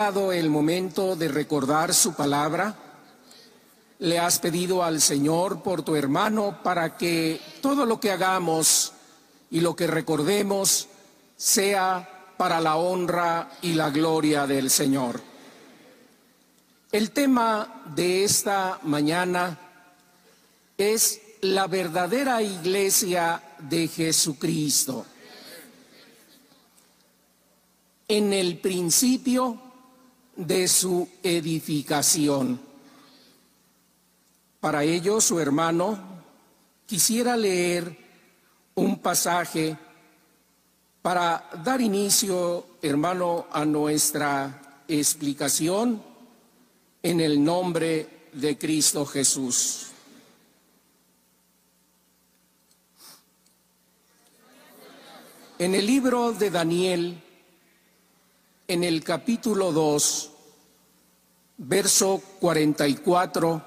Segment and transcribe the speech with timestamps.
[0.00, 2.74] llegado el momento de recordar su palabra.
[3.98, 8.94] Le has pedido al Señor por tu hermano para que todo lo que hagamos
[9.50, 10.88] y lo que recordemos
[11.36, 15.20] sea para la honra y la gloria del Señor.
[16.90, 19.58] El tema de esta mañana
[20.78, 25.04] es la verdadera iglesia de Jesucristo.
[28.08, 29.68] En el principio
[30.46, 32.58] de su edificación.
[34.58, 35.98] Para ello, su hermano
[36.86, 37.96] quisiera leer
[38.74, 39.76] un pasaje
[41.02, 46.02] para dar inicio, hermano, a nuestra explicación
[47.02, 49.88] en el nombre de Cristo Jesús.
[55.58, 57.22] En el libro de Daniel,
[58.70, 60.29] en el capítulo 2,
[61.62, 63.62] verso 44,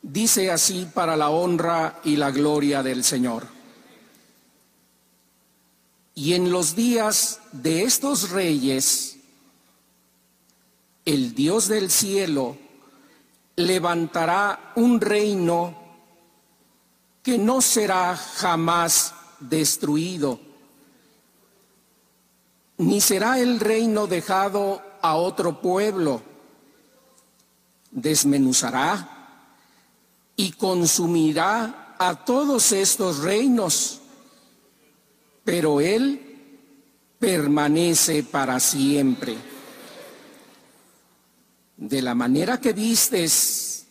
[0.00, 3.48] dice así para la honra y la gloria del Señor.
[6.14, 9.16] Y en los días de estos reyes,
[11.04, 12.56] el Dios del cielo
[13.56, 15.74] levantará un reino
[17.24, 20.38] que no será jamás destruido,
[22.78, 26.31] ni será el reino dejado a otro pueblo.
[27.92, 29.08] Desmenuzará
[30.34, 34.00] y consumirá a todos estos reinos,
[35.44, 36.32] pero Él
[37.18, 39.36] permanece para siempre.
[41.76, 43.86] De la manera que vistes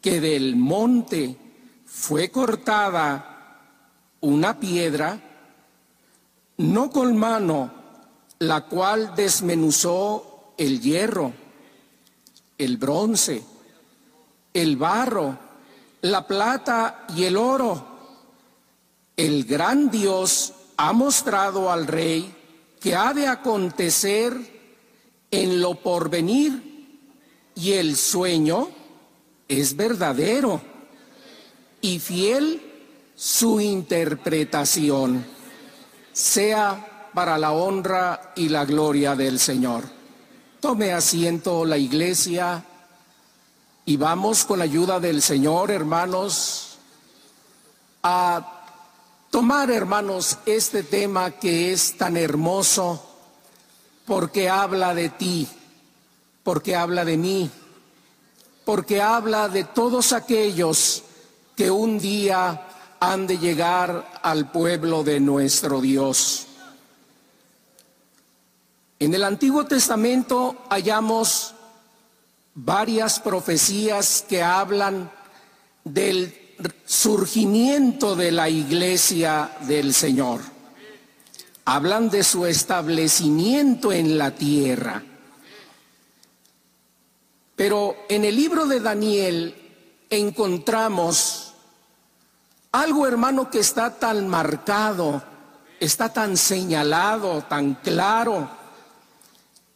[0.00, 1.36] que del monte
[1.84, 3.30] fue cortada
[4.20, 5.20] una piedra,
[6.56, 7.70] no con mano,
[8.38, 11.32] la cual desmenuzó el hierro,
[12.60, 13.42] el bronce,
[14.52, 15.38] el barro,
[16.02, 17.86] la plata y el oro.
[19.16, 22.34] El gran Dios ha mostrado al rey
[22.78, 24.34] que ha de acontecer
[25.30, 26.98] en lo porvenir
[27.54, 28.68] y el sueño
[29.48, 30.60] es verdadero
[31.80, 32.60] y fiel
[33.16, 35.24] su interpretación,
[36.12, 39.99] sea para la honra y la gloria del Señor.
[40.60, 42.64] Tome asiento la iglesia
[43.84, 46.78] y vamos con la ayuda del Señor, hermanos,
[48.02, 48.64] a
[49.30, 53.04] tomar, hermanos, este tema que es tan hermoso
[54.06, 55.48] porque habla de ti
[56.42, 57.50] porque habla de mí,
[58.64, 61.02] porque habla de todos aquellos
[61.56, 62.66] que un día
[62.98, 66.46] han de llegar al pueblo de nuestro Dios.
[69.00, 71.54] En el Antiguo Testamento hallamos
[72.54, 75.10] varias profecías que hablan
[75.84, 80.42] del surgimiento de la iglesia del Señor.
[81.64, 85.02] Hablan de su establecimiento en la tierra.
[87.56, 89.54] Pero en el libro de Daniel
[90.10, 91.54] encontramos
[92.70, 95.22] algo, hermano, que está tan marcado,
[95.80, 98.59] está tan señalado, tan claro,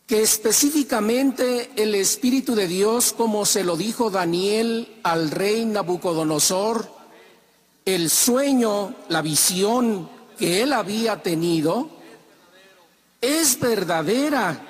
[0.06, 6.90] que específicamente el Espíritu de Dios, como se lo dijo Daniel al rey Nabucodonosor,
[7.84, 11.88] el sueño, la visión que él había tenido,
[13.20, 14.68] es verdadera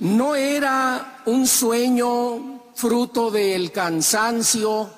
[0.00, 4.88] no era un sueño fruto del cansancio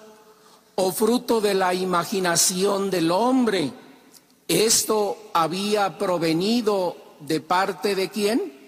[0.75, 3.73] o fruto de la imaginación del hombre.
[4.47, 8.60] Esto había provenido de parte de quién?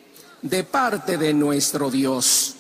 [0.43, 2.57] De parte de nuestro Dios.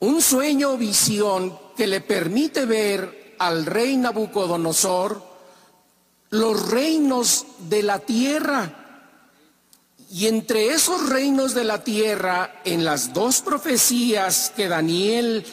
[0.00, 5.22] Un sueño o visión que le permite ver al rey Nabucodonosor
[6.30, 8.84] los reinos de la tierra
[10.10, 15.44] y entre esos reinos de la tierra, en las dos profecías que Daniel,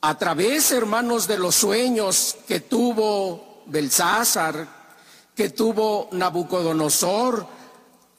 [0.00, 4.68] a través, hermanos, de los sueños que tuvo Belsázar,
[5.34, 7.48] que tuvo Nabucodonosor,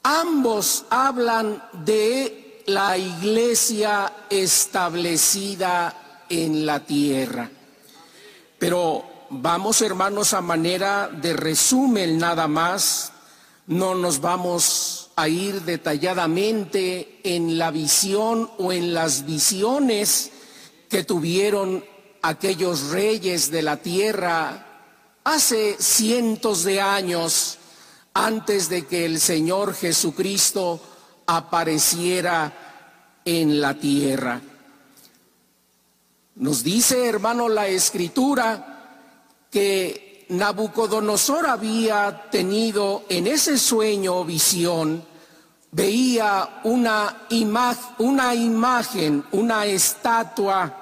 [0.03, 7.49] ambos hablan de la iglesia establecida en la tierra.
[8.57, 13.11] Pero vamos, hermanos, a manera de resumen nada más
[13.67, 20.31] no nos vamos a ir detalladamente en la visión o en las visiones
[20.89, 21.85] que tuvieron
[22.21, 24.65] aquellos reyes de la tierra
[25.23, 27.58] hace cientos de años
[28.13, 30.79] antes de que el Señor Jesucristo
[31.25, 32.51] apareciera
[33.23, 34.41] en la tierra.
[36.35, 38.69] Nos dice, hermano, la escritura
[39.51, 45.03] que Nabucodonosor había tenido en ese sueño o visión,
[45.71, 47.27] veía una,
[47.97, 50.75] una imagen, una estatua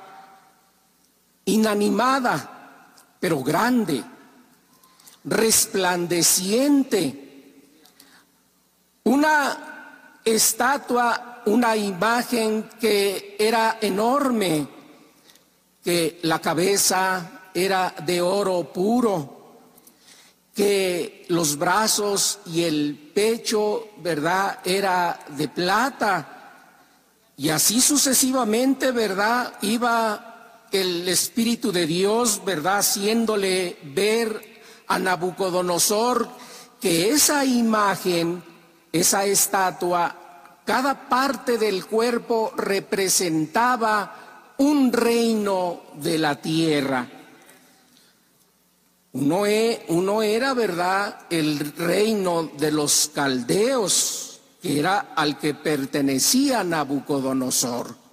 [1.46, 2.84] inanimada,
[3.20, 4.04] pero grande,
[5.28, 7.24] resplandeciente,
[9.04, 14.68] una estatua, una imagen que era enorme,
[15.84, 19.36] que la cabeza era de oro puro,
[20.56, 26.34] que los brazos y el pecho, ¿verdad?, era de plata.
[27.38, 34.47] Y así sucesivamente, ¿verdad?, iba el Espíritu de Dios, ¿verdad?, haciéndole ver
[34.88, 36.28] a Nabucodonosor
[36.80, 38.44] que esa imagen,
[38.92, 40.16] esa estatua,
[40.66, 47.08] cada parte del cuerpo representaba un reino de la tierra.
[49.14, 49.86] Uno, e,
[50.36, 58.07] era, ¿verdad?, el reino de los caldeos, que era al que pertenecía Nabucodonosor.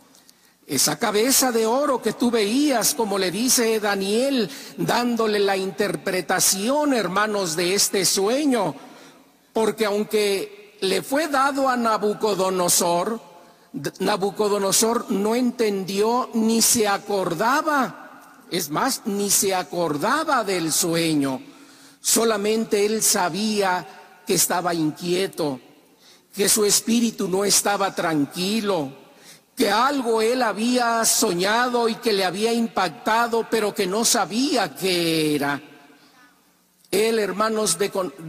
[0.66, 7.54] Esa cabeza de oro que tú veías, como le dice Daniel, dándole la interpretación, hermanos,
[7.54, 8.74] de este sueño,
[9.52, 13.20] porque aunque le fue dado a Nabucodonosor,
[13.98, 21.42] Nabucodonosor no entendió ni se acordaba, es más, ni se acordaba del sueño.
[22.00, 23.86] Solamente él sabía
[24.26, 25.60] que estaba inquieto,
[26.34, 29.03] que su espíritu no estaba tranquilo,
[29.56, 35.34] que algo él había soñado y que le había impactado, pero que no sabía qué
[35.36, 35.62] era.
[36.90, 37.76] Él, hermanos,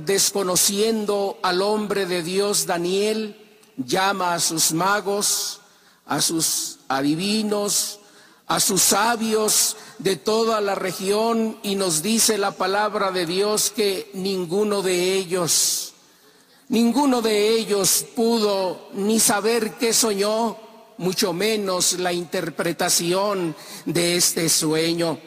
[0.05, 3.37] desconociendo al hombre de Dios, Daniel,
[3.77, 5.61] llama a sus magos,
[6.05, 7.99] a sus adivinos,
[8.47, 14.11] a sus sabios de toda la región y nos dice la palabra de Dios que
[14.13, 15.93] ninguno de ellos,
[16.69, 20.57] ninguno de ellos pudo ni saber qué soñó,
[20.97, 23.55] mucho menos la interpretación
[23.85, 25.17] de este sueño.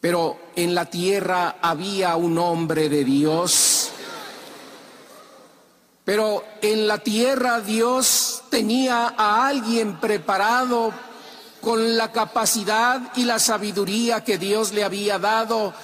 [0.00, 3.92] Pero en la tierra había un hombre de Dios
[6.08, 10.90] pero en la tierra Dios tenía a alguien preparado
[11.60, 15.74] con la capacidad y la sabiduría que Dios le había dado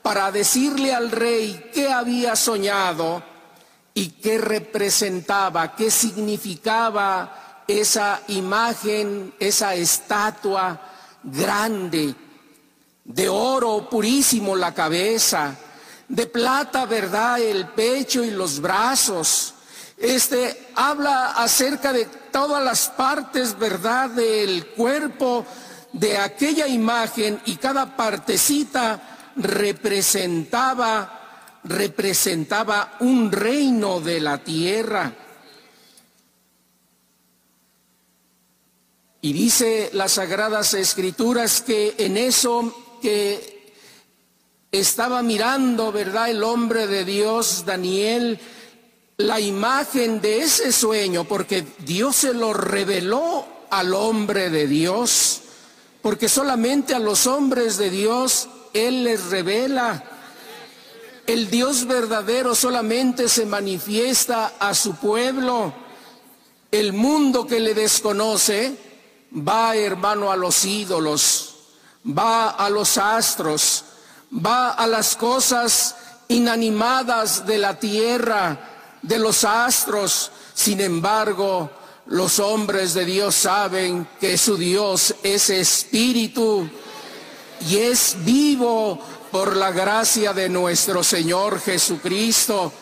[0.00, 3.24] para decirle al rey qué había soñado
[3.92, 7.41] y qué representaba, qué significaba
[7.80, 10.80] esa imagen, esa estatua
[11.22, 12.14] grande,
[13.04, 15.56] de oro purísimo la cabeza,
[16.08, 19.54] de plata, verdad, el pecho y los brazos,
[19.96, 25.46] este habla acerca de todas las partes, ¿verdad?, del cuerpo
[25.92, 29.00] de aquella imagen y cada partecita
[29.36, 31.20] representaba
[31.64, 35.12] representaba un reino de la tierra.
[39.24, 43.72] Y dice las sagradas escrituras que en eso que
[44.72, 46.28] estaba mirando, ¿verdad?
[46.28, 48.40] El hombre de Dios, Daniel,
[49.18, 55.42] la imagen de ese sueño, porque Dios se lo reveló al hombre de Dios,
[56.02, 60.02] porque solamente a los hombres de Dios Él les revela.
[61.28, 65.72] El Dios verdadero solamente se manifiesta a su pueblo.
[66.72, 68.90] El mundo que le desconoce
[69.34, 71.54] va, hermano, a los ídolos,
[72.06, 73.84] va a los astros,
[74.34, 75.94] va a las cosas
[76.28, 78.58] inanimadas de la tierra
[79.02, 80.30] de los astros.
[80.54, 81.70] Sin embargo,
[82.06, 86.68] los hombres de Dios saben que su Dios es espíritu
[87.68, 88.98] y es vivo
[89.30, 92.72] por la gracia de nuestro Señor Jesucristo.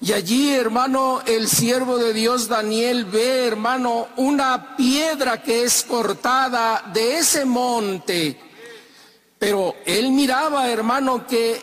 [0.00, 6.84] Y allí, hermano, el siervo de Dios Daniel ve, hermano, una piedra que es cortada
[6.92, 8.40] de ese monte.
[9.38, 11.60] Pero él miraba, hermano, que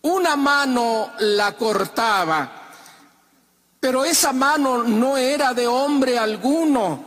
[0.00, 2.50] una mano la cortaba,
[3.80, 7.04] pero esa mano no era de hombre alguno,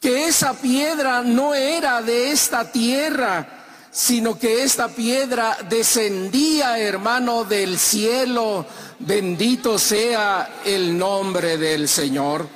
[0.00, 3.57] que esa piedra no era de esta tierra,
[3.90, 8.66] sino que esta piedra descendía, hermano, del cielo.
[8.98, 12.48] Bendito sea el nombre del Señor.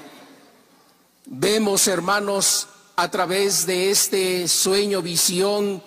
[1.26, 5.82] Vemos, hermanos, a través de este sueño, visión,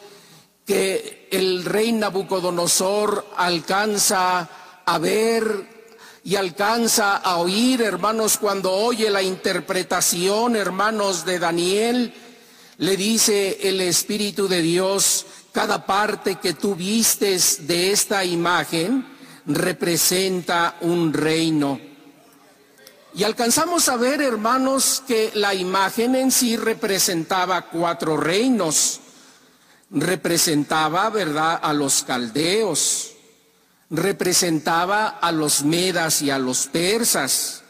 [0.65, 4.49] que el rey Nabucodonosor alcanza
[4.85, 5.75] a ver
[6.23, 12.13] y alcanza a oír, hermanos, cuando oye la interpretación, hermanos, de Daniel,
[12.77, 19.05] le dice el Espíritu de Dios, cada parte que tú vistes de esta imagen
[19.46, 21.79] representa un reino.
[23.13, 29.00] Y alcanzamos a ver, hermanos, que la imagen en sí representaba cuatro reinos.
[29.89, 33.13] Representaba, ¿verdad?, a los caldeos.
[33.89, 37.63] Representaba a los medas y a los persas.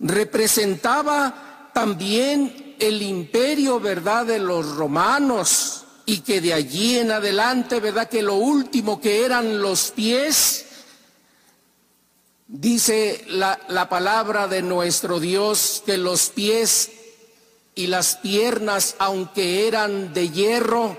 [0.00, 5.84] Representaba también el imperio, ¿verdad?, de los romanos.
[6.06, 10.66] Y que de allí en adelante, ¿verdad?, que lo último que eran los pies,
[12.52, 16.90] Dice la, la, palabra de nuestro Dios que los pies
[17.76, 20.98] y las piernas, aunque eran de hierro,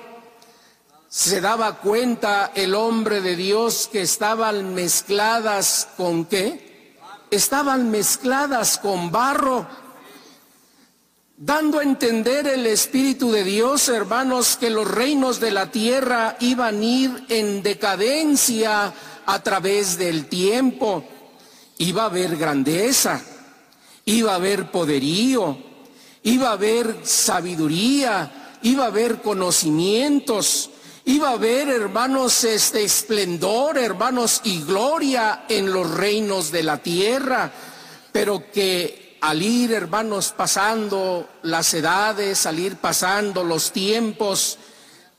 [1.09, 6.95] se daba cuenta el hombre de Dios que estaban mezcladas con qué?
[7.29, 9.67] Estaban mezcladas con barro,
[11.43, 16.79] dando a entender el Espíritu de Dios, hermanos, que los reinos de la tierra iban
[16.79, 18.93] a ir en decadencia
[19.25, 21.03] a través del tiempo.
[21.79, 23.19] Iba a haber grandeza,
[24.05, 25.57] iba a haber poderío,
[26.21, 30.69] iba a haber sabiduría, iba a haber conocimientos,
[31.05, 37.51] iba a haber, hermanos, este esplendor, hermanos, y gloria en los reinos de la tierra,
[38.11, 44.57] pero que al ir, hermanos, pasando las edades, al ir pasando los tiempos,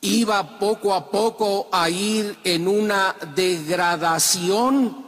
[0.00, 5.02] iba poco a poco a ir en una degradación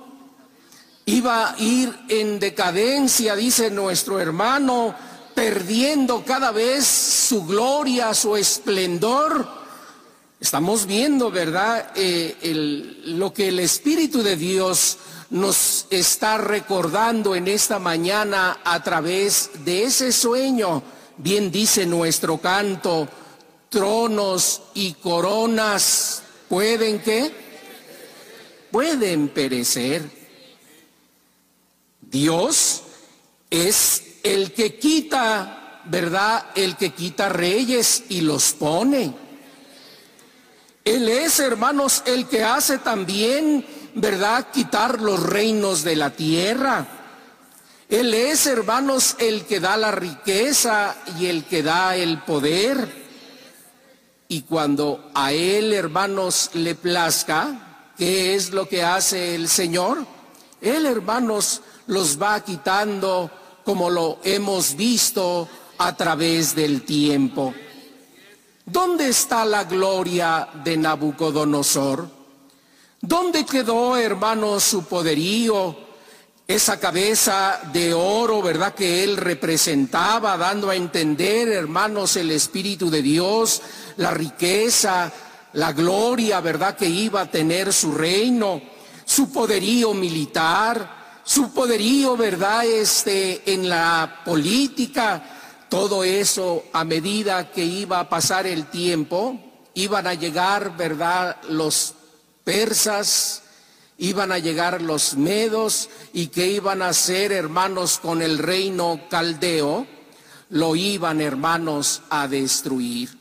[1.06, 4.94] iba a ir en decadencia, dice nuestro hermano,
[5.34, 9.46] perdiendo cada vez su gloria, su esplendor.
[10.40, 14.98] Estamos viendo, ¿verdad?, eh, lo que el Espíritu de Dios
[15.34, 20.80] nos está recordando en esta mañana a través de ese sueño.
[21.16, 23.08] Bien dice nuestro canto,
[23.68, 27.32] tronos y coronas pueden qué?
[28.70, 30.08] Pueden perecer
[32.00, 32.82] Dios
[33.50, 36.46] es el que quita, ¿verdad?
[36.54, 39.12] El que quita reyes y los pone.
[40.84, 44.48] Él es, hermanos, el que hace también, ¿verdad?
[44.52, 46.86] Quitar los reinos de la tierra.
[47.88, 53.04] Él es, hermanos, el que da la riqueza y el que da el poder.
[54.28, 60.04] Y cuando a Él, hermanos, le plazca, ¿qué es lo que hace el Señor?
[60.60, 63.30] Él, hermanos, los va quitando
[63.64, 65.48] como lo hemos visto
[65.78, 67.54] a través del tiempo.
[68.64, 72.23] ¿Dónde está la gloria de Nabucodonosor?
[73.06, 75.76] ¿Dónde quedó, hermano, su poderío?
[76.48, 78.74] Esa cabeza de oro, ¿verdad?
[78.74, 83.60] Que él representaba, dando a entender, hermanos, el Espíritu de Dios,
[83.98, 85.12] la riqueza,
[85.52, 86.78] la gloria, ¿verdad?
[86.78, 88.62] Que iba a tener su reino,
[89.04, 92.64] su poderío militar, su poderío, ¿verdad?
[92.64, 99.38] Este, en la política, todo eso a medida que iba a pasar el tiempo,
[99.74, 101.36] iban a llegar, ¿verdad?
[101.50, 101.96] Los
[102.44, 103.42] persas,
[103.98, 109.86] iban a llegar los medos y que iban a ser hermanos con el reino caldeo,
[110.50, 113.18] lo iban hermanos a destruir.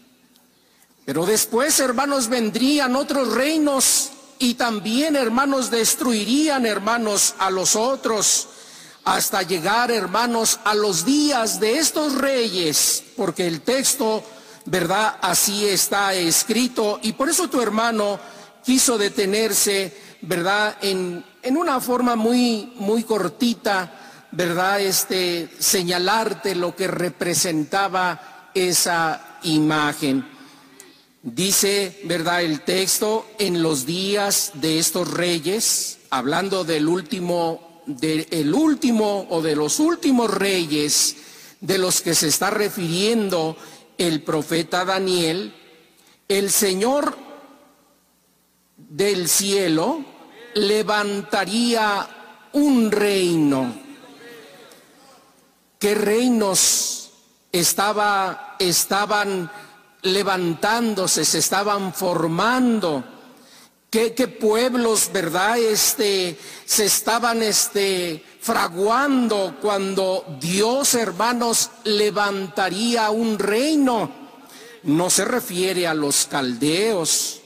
[1.05, 8.47] Pero después, hermanos, vendrían otros reinos y también, hermanos, destruirían, hermanos, a los otros
[9.05, 14.23] hasta llegar, hermanos, a los días de estos reyes, porque el texto,
[14.65, 15.17] ¿verdad?
[15.21, 18.19] Así está escrito y por eso tu hermano
[18.63, 20.77] quiso detenerse, ¿verdad?
[20.81, 24.81] En, en una forma muy, muy cortita, ¿verdad?
[24.81, 30.25] Este, señalarte lo que representaba esa imagen.
[31.21, 32.41] Dice, ¿verdad?
[32.41, 39.55] El texto, en los días de estos reyes, hablando del último, del último o de
[39.55, 41.15] los últimos reyes
[41.61, 43.55] de los que se está refiriendo
[43.97, 45.53] el profeta Daniel,
[46.27, 47.17] el Señor
[48.93, 50.05] del cielo
[50.53, 52.07] levantaría
[52.53, 53.73] un reino.
[55.79, 57.11] ¿Qué reinos
[57.51, 59.49] estaba, estaban
[60.03, 63.03] levantándose, se estaban formando.
[63.89, 74.11] ¿Qué, pueblos, verdad, este, se estaban este, fraguando cuando Dios, hermanos, levantaría un reino?
[74.83, 77.42] No se refiere a los caldeos,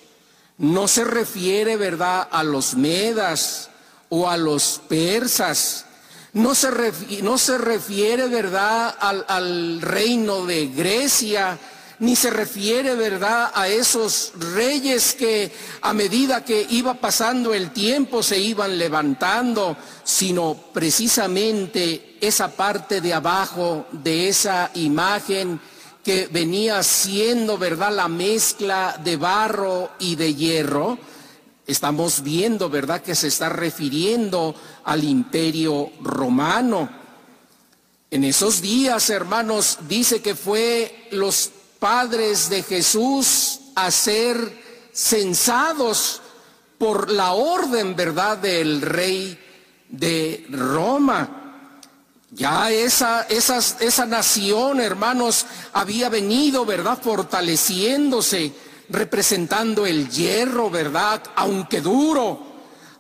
[0.58, 3.70] no se refiere, verdad, a los medas
[4.10, 5.86] o a los persas.
[6.34, 6.70] No se,
[7.24, 11.58] no se refiere, ¿verdad?, al, al reino de Grecia,
[12.00, 18.22] ni se refiere, ¿verdad?, a esos reyes que a medida que iba pasando el tiempo
[18.22, 25.60] se iban levantando, sino precisamente esa parte de abajo de esa imagen
[26.08, 30.98] que venía siendo, ¿verdad?, la mezcla de barro y de hierro.
[31.66, 36.90] Estamos viendo, ¿verdad?, que se está refiriendo al imperio romano.
[38.10, 46.22] En esos días, hermanos, dice que fue los padres de Jesús a ser censados
[46.78, 49.38] por la orden, ¿verdad?, del rey
[49.90, 51.47] de Roma.
[52.30, 58.54] Ya esa, esa nación, hermanos, había venido, ¿verdad?, fortaleciéndose,
[58.90, 62.46] representando el hierro, ¿verdad?, aunque duro,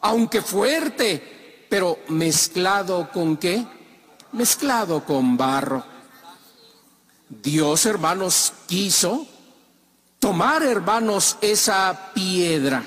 [0.01, 3.65] aunque fuerte, pero mezclado con qué?
[4.31, 5.83] Mezclado con barro.
[7.27, 9.27] Dios, hermanos, quiso
[10.19, 12.85] tomar, hermanos, esa piedra,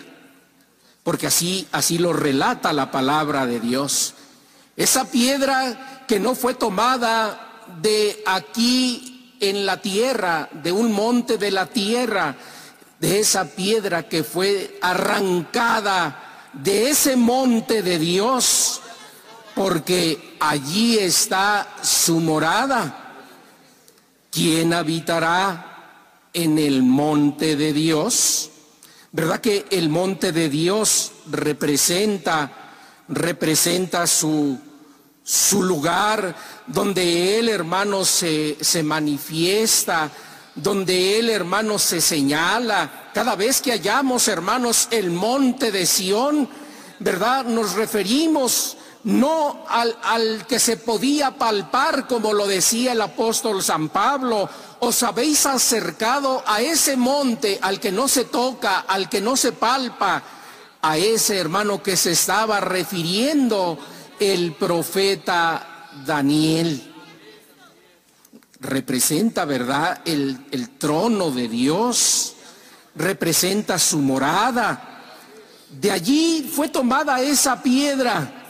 [1.02, 4.14] porque así, así lo relata la palabra de Dios.
[4.76, 11.52] Esa piedra que no fue tomada de aquí en la tierra, de un monte de
[11.52, 12.34] la tierra,
[12.98, 18.80] de esa piedra que fue arrancada de ese monte de Dios,
[19.54, 23.22] porque allí está su morada.
[24.32, 28.50] ¿quién habitará en el monte de Dios?
[29.12, 32.50] ¿Verdad que el monte de Dios representa,
[33.06, 34.58] representa su,
[35.30, 36.34] su lugar
[36.66, 40.10] donde Él, hermano, se, se manifiesta,
[40.56, 43.10] donde Él, hermano, se señala?
[43.14, 46.48] Cada vez que hallamos, hermanos, el monte de Sión,
[46.98, 47.44] ¿verdad?
[47.44, 54.50] Nos referimos no al, que se podía palpar, como lo decía el apóstol San Pablo,
[54.80, 59.52] os habéis acercado a ese monte al que no se toca, al que no se
[59.52, 60.24] palpa,
[60.82, 63.78] a ese hermano que se estaba refiriendo
[64.20, 66.86] el profeta Daniel.
[68.60, 72.34] Representa, ¿verdad?, el, trono de Dios,
[72.94, 75.02] representa su morada.
[75.70, 78.40] De allí fue tomada esa piedra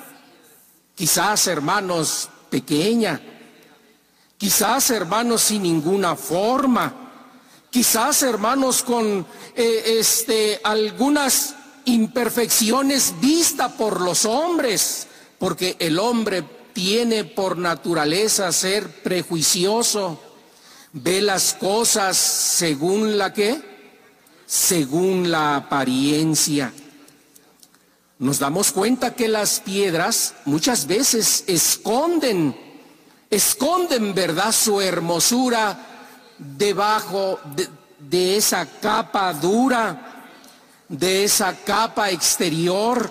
[1.01, 3.19] quizás hermanos pequeña,
[4.37, 6.93] quizás hermanos sin ninguna forma,
[7.71, 11.55] quizás hermanos con eh, este, algunas
[11.87, 15.07] imperfecciones vistas por los hombres,
[15.41, 20.23] porque el hombre tiene por naturaleza ser prejuicioso,
[20.93, 23.61] ve las cosas según la que,
[24.47, 26.73] según la apariencia
[28.21, 32.55] nos damos cuenta que las piedras muchas veces esconden,
[33.31, 35.87] esconden, ¿verdad?, su hermosura
[36.37, 37.41] debajo
[37.99, 40.27] de, esa capa dura,
[40.87, 43.11] de esa capa exterior.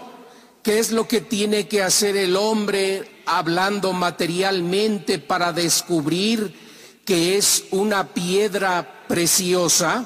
[0.64, 6.54] ¿Qué es lo que tiene que hacer el hombre hablando materialmente para descubrir
[7.06, 10.06] que es una piedra preciosa?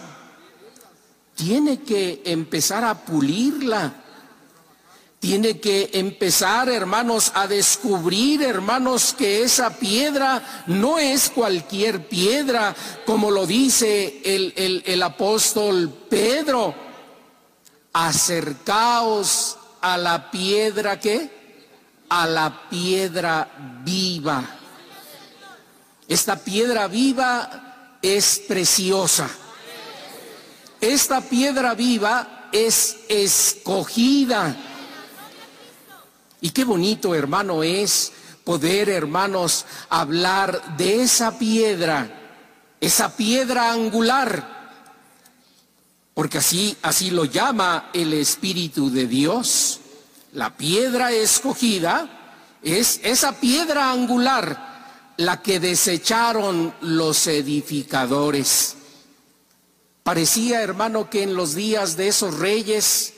[1.36, 4.04] Tiene que empezar a pulirla
[5.24, 13.32] tiene que empezar, hermanos, a descubrir, hermanos, que esa piedra no es cualquier piedra, como
[13.32, 16.76] lo dice el, el apóstol Pedro.
[17.94, 21.30] Acercaos a la piedra que,
[22.10, 23.48] a la piedra
[23.84, 24.43] viva.
[26.08, 29.30] Esta piedra viva es preciosa.
[30.82, 34.56] Esta piedra viva es escogida
[36.43, 38.12] y qué bonito, hermano, es
[38.43, 42.06] poder, hermanos, hablar de esa piedra,
[42.82, 44.62] esa piedra angular,
[46.13, 49.80] porque así, así lo llama el Espíritu de Dios.
[50.34, 58.76] La piedra escogida es esa piedra angular, la que desecharon los edificadores.
[60.04, 63.13] Parecía, hermano, que en los días de esos reyes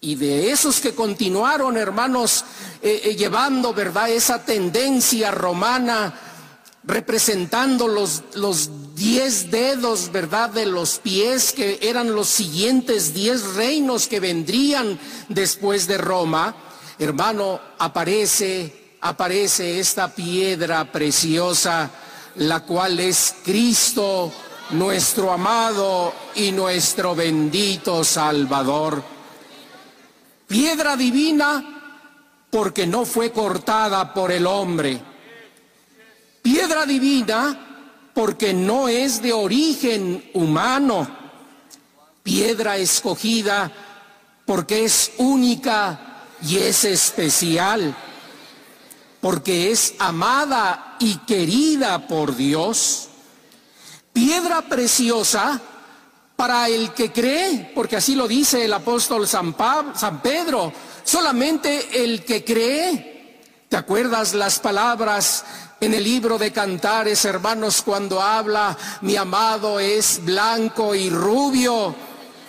[0.00, 2.44] y de esos que continuaron, hermanos,
[2.82, 6.29] eh, eh, llevando, ¿verdad?, esa tendencia romana,
[6.84, 14.08] representando los, los diez dedos, ¿verdad?, de los pies, que eran los siguientes diez reinos
[14.08, 16.54] que vendrían después de Roma.
[16.98, 21.90] Hermano, aparece, aparece esta piedra preciosa,
[22.36, 24.32] la cual es Cristo,
[24.70, 29.02] nuestro amado y nuestro bendito Salvador
[30.50, 31.64] piedra divina,
[32.50, 35.00] porque no fue cortada por el hombre.
[36.42, 41.08] Piedra divina porque no es de origen humano.
[42.22, 43.70] Piedra escogida
[44.44, 47.94] porque es única y es especial.
[49.20, 53.08] Porque es amada y querida por Dios.
[54.12, 55.60] Piedra preciosa
[56.36, 59.54] para el que cree, porque así lo dice el apóstol San,
[59.94, 60.72] San Pedro,
[61.04, 63.09] solamente el que cree.
[63.70, 65.44] ¿Te acuerdas las palabras
[65.80, 71.94] en el libro de Cantares, hermanos, cuando habla, mi amado es blanco y rubio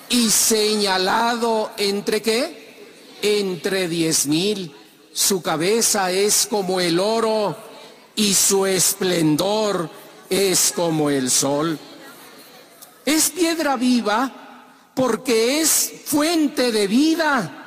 [0.09, 3.19] y señalado entre qué?
[3.21, 4.75] Entre diez mil.
[5.13, 7.55] Su cabeza es como el oro
[8.15, 9.91] y su esplendor
[10.27, 11.77] es como el sol.
[13.05, 17.60] Es piedra viva porque es fuente de vida.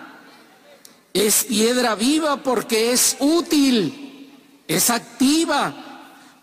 [1.14, 4.04] Es piedra viva porque es útil
[4.66, 5.74] es activa,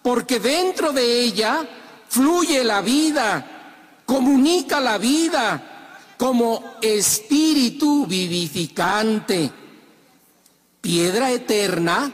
[0.02, 1.68] porque dentro de ella
[2.08, 9.52] fluye la vida, comunica la vida como espíritu vivificante,
[10.80, 12.12] piedra eterna,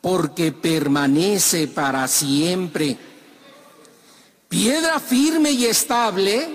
[0.00, 2.96] porque permanece para siempre.
[4.48, 6.48] Piedra firme y estable,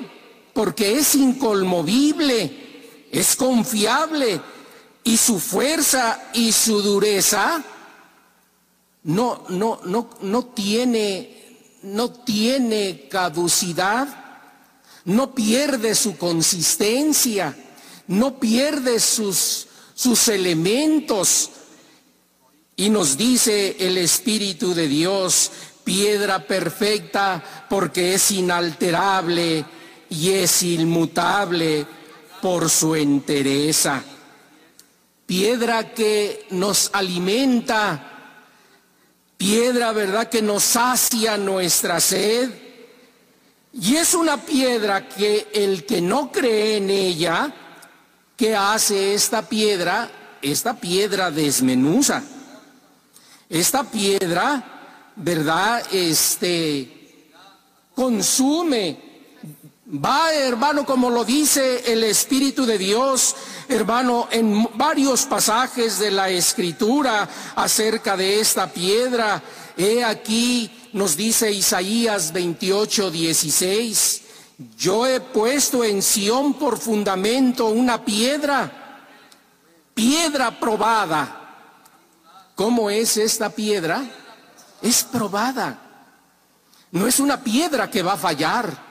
[0.54, 4.40] porque es incolmovible, es confiable,
[5.08, 7.64] y su fuerza y su dureza
[9.04, 14.06] no, no, no, no tiene, no tiene caducidad,
[15.06, 17.58] no pierde su consistencia,
[18.08, 21.52] no pierde sus, sus elementos.
[22.76, 25.52] Y nos dice el Espíritu de Dios,
[25.86, 29.64] piedra perfecta porque es inalterable
[30.10, 31.88] y es inmutable
[32.42, 34.04] por su entereza.
[35.28, 38.18] Piedra que nos alimenta
[39.38, 42.50] piedra, ¿verdad?, que nos sacia nuestra sed.
[43.74, 47.54] Y es una piedra que el que no cree en ella,
[48.36, 50.10] ¿qué hace esta piedra?
[50.42, 52.24] Esta piedra desmenuza.
[53.50, 55.84] Esta piedra, ¿verdad?
[55.92, 57.30] Este
[57.94, 59.06] consume.
[59.90, 63.34] Va, hermano, como lo dice el Espíritu de Dios,
[63.70, 69.42] hermano, en varios pasajes de la escritura acerca de esta piedra.
[69.78, 74.22] He aquí, nos dice Isaías 28, 16,
[74.78, 79.06] yo he puesto en Sión por fundamento una piedra,
[79.94, 81.70] piedra probada.
[82.56, 84.04] ¿Cómo es esta piedra?
[84.82, 85.80] Es probada.
[86.92, 88.87] No es una piedra que va a fallar.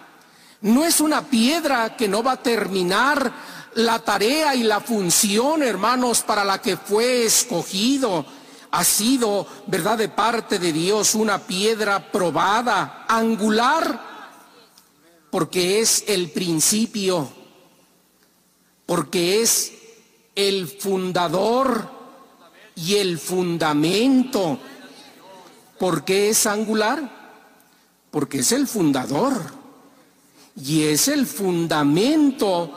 [0.66, 3.33] No es una piedra que no va a terminar
[3.74, 8.26] la tarea y la función, hermanos, para la que fue escogido
[8.72, 14.00] ha sido, ¿verdad?, de parte de Dios una piedra probada, angular,
[15.31, 17.31] porque es el principio,
[18.87, 19.72] porque es
[20.35, 21.88] el fundador
[22.74, 24.59] y el fundamento.
[25.79, 27.09] ¿Por qué es angular?
[28.11, 29.56] Porque es el fundador
[30.57, 32.73] y es el fundamento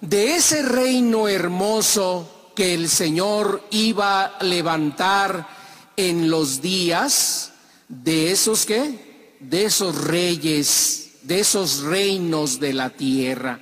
[0.00, 5.48] de ese reino hermoso que el Señor iba a levantar
[5.96, 7.52] en los días
[7.88, 13.60] de esos que, de esos reyes, de esos reinos de la tierra.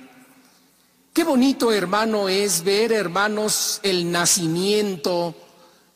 [1.13, 5.35] Qué bonito, hermano, es ver, hermanos, el nacimiento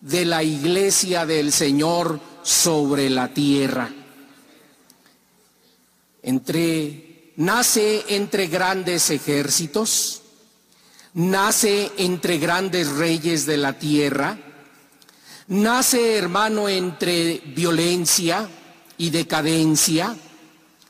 [0.01, 3.89] de la iglesia del Señor sobre la tierra.
[6.21, 7.04] Entre
[7.37, 10.21] nace entre grandes ejércitos,
[11.13, 14.37] nace entre grandes reyes de la tierra,
[15.47, 18.49] nace hermano entre violencia
[18.97, 20.15] y decadencia,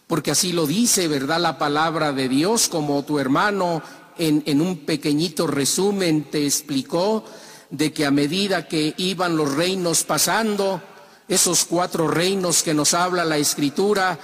[0.07, 1.39] porque así lo dice, ¿verdad?
[1.39, 3.81] La palabra de Dios, como tu hermano
[4.17, 7.25] en, en un pequeñito resumen te explicó,
[7.71, 10.81] de que a medida que iban los reinos pasando,
[11.27, 14.19] esos cuatro reinos que nos habla la escritura,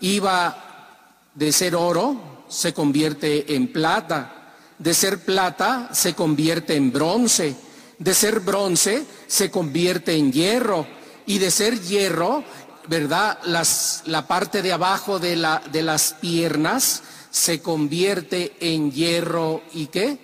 [0.00, 0.75] iba
[1.36, 7.54] de ser oro, se convierte en plata, de ser plata se convierte en bronce,
[7.98, 10.86] de ser bronce se convierte en hierro
[11.26, 12.42] y de ser hierro,
[12.88, 13.38] ¿verdad?
[13.44, 15.36] Las, la parte de abajo de,
[15.70, 20.18] de las piernas se convierte en hierro y qué?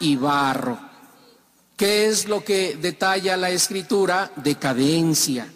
[0.00, 0.78] Y barro.
[1.76, 4.30] ¿Qué es lo que detalla la escritura?
[4.36, 5.48] Decadencia.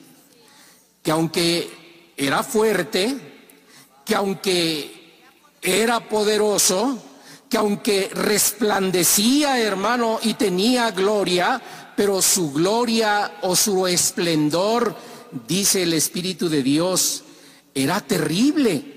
[1.03, 3.17] Que aunque era fuerte,
[4.05, 4.96] que aunque
[5.67, 6.99] era poderoso,
[7.49, 11.61] que aunque resplandecía, hermano, y tenía gloria,
[11.97, 14.95] pero su gloria o su esplendor,
[15.47, 17.25] dice el Espíritu de Dios,
[17.75, 18.95] era terrible.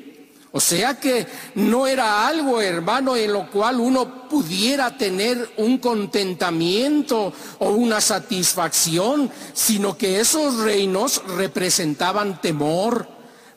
[0.51, 7.31] O sea que no era algo, hermano, en lo cual uno pudiera tener un contentamiento
[7.59, 13.07] o una satisfacción, sino que esos reinos representaban temor,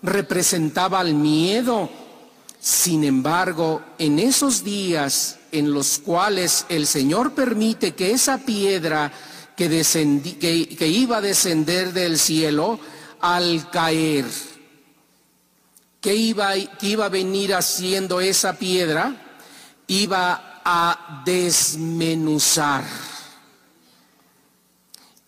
[0.03, 1.89] representaban miedo.
[2.63, 9.11] Sin embargo, en esos días en los cuales el Señor permite que esa piedra
[9.57, 9.69] que,
[10.79, 12.79] que, iba a descender del cielo,
[13.21, 14.27] al caer,
[16.01, 19.15] ¿Qué iba, iba a venir haciendo esa piedra?
[19.89, 22.85] Iba a desmenuzar.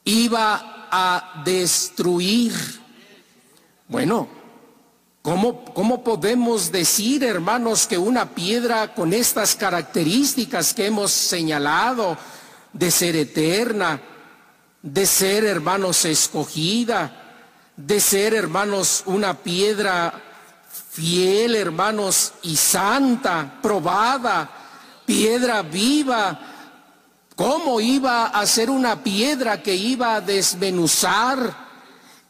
[0.04, 2.52] Iba a destruir.
[3.88, 4.43] Bueno,
[5.24, 12.18] ¿cómo, ¿cómo podemos decir, hermanos, que una piedra con estas características que hemos señalado,
[12.74, 14.02] de ser eterna,
[14.82, 17.40] de ser, hermanos, escogida,
[17.74, 20.12] de ser, hermanos, una piedra
[20.90, 24.50] fiel, hermanos, y santa, probada,
[25.06, 26.38] piedra viva.
[27.34, 31.64] ¿Cómo iba a ser una piedra que iba a desmenuzar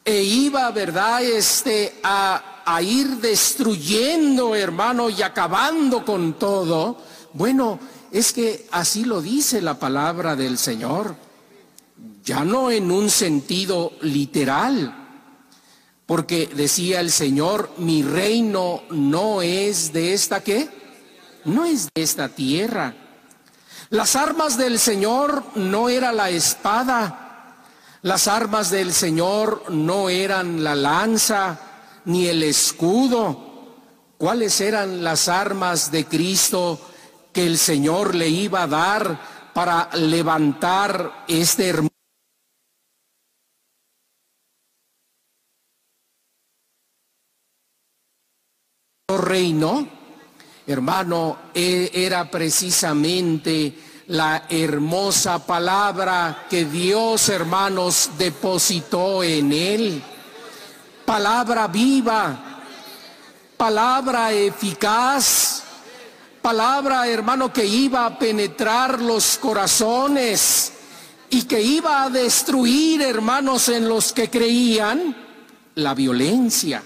[0.05, 6.99] e iba, verdad, este, a, a ir destruyendo, hermano, y acabando con todo?
[7.33, 7.79] Bueno,
[8.11, 11.17] es que así lo dice la palabra del Señor,
[12.25, 15.05] ya no en un sentido literal
[16.07, 20.69] porque decía el Señor, mi reino no es de esta qué?
[21.45, 22.95] No es de esta tierra.
[23.89, 27.57] Las armas del Señor no era la espada.
[28.03, 31.59] Las armas del Señor no eran la lanza
[32.05, 33.53] ni el escudo.
[34.19, 36.81] ¿Cuáles eran las armas de Cristo
[37.33, 41.91] que el Señor le iba a dar para levantar este hermoso
[49.09, 49.87] reino,
[50.67, 53.75] hermano, e, era precisamente
[54.09, 60.03] la hermosa palabra que Dios, hermanos, depositó en él.
[61.05, 62.63] Palabra viva,
[63.57, 65.63] palabra eficaz,
[66.41, 70.73] palabra, hermano, que iba a penetrar los corazones
[71.31, 75.15] y que iba a destruir, hermanos, en los que creían
[75.75, 76.83] la violencia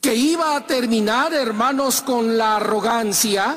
[0.00, 3.56] que iba a terminar, hermanos, con la arrogancia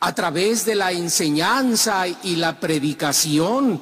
[0.00, 3.80] a través de la enseñanza y la predicación,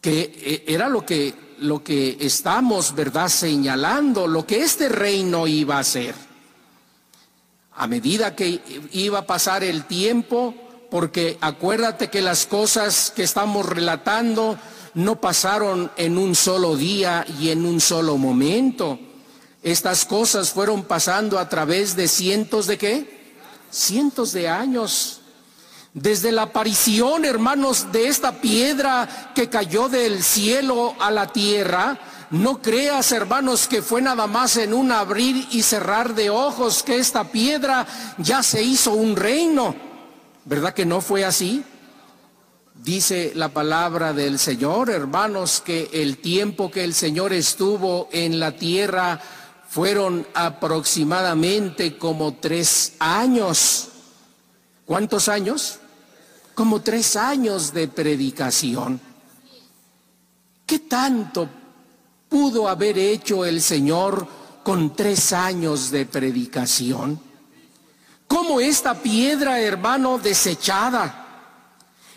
[0.00, 5.76] que eh, era lo que, lo que estamos, ¿verdad?, señalando, lo que este reino iba
[5.76, 6.14] a hacer.
[7.76, 8.60] A medida que
[8.92, 10.54] iba a pasar el tiempo,
[10.90, 14.58] porque acuérdate que las cosas que estamos relatando
[14.94, 18.98] no pasaron en un solo día y en un solo momento
[19.62, 23.34] estas cosas fueron pasando a través de cientos de qué?
[23.70, 25.19] Cientos de años.
[25.92, 31.98] Desde la aparición, hermanos, de esta piedra que cayó del cielo a la tierra,
[32.30, 36.98] no creas, hermanos, que fue nada más en un abrir y cerrar de ojos que
[36.98, 37.86] esta piedra
[38.18, 39.74] ya se hizo un reino.
[40.44, 41.64] ¿Verdad que no fue así?
[42.72, 48.52] Dice la palabra del Señor, hermanos, que el tiempo que el Señor estuvo en la
[48.52, 49.20] tierra
[49.68, 53.89] fueron aproximadamente como tres años.
[54.90, 55.78] ¿Cuántos años?
[56.52, 59.00] Como tres años de predicación.
[60.66, 61.48] ¿Qué tanto
[62.28, 64.26] pudo haber hecho el Señor
[64.64, 67.20] con tres años de predicación?
[68.26, 71.54] ¿Cómo esta piedra, hermano, desechada,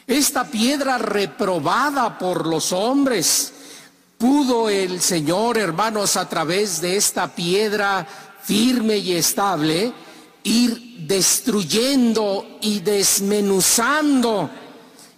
[0.07, 3.53] esta piedra reprobada por los hombres,
[4.17, 8.07] pudo el Señor, hermanos, a través de esta piedra
[8.41, 9.93] firme y estable,
[10.43, 14.49] ir destruyendo y desmenuzando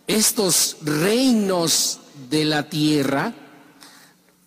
[0.07, 3.33] estos reinos de la tierra.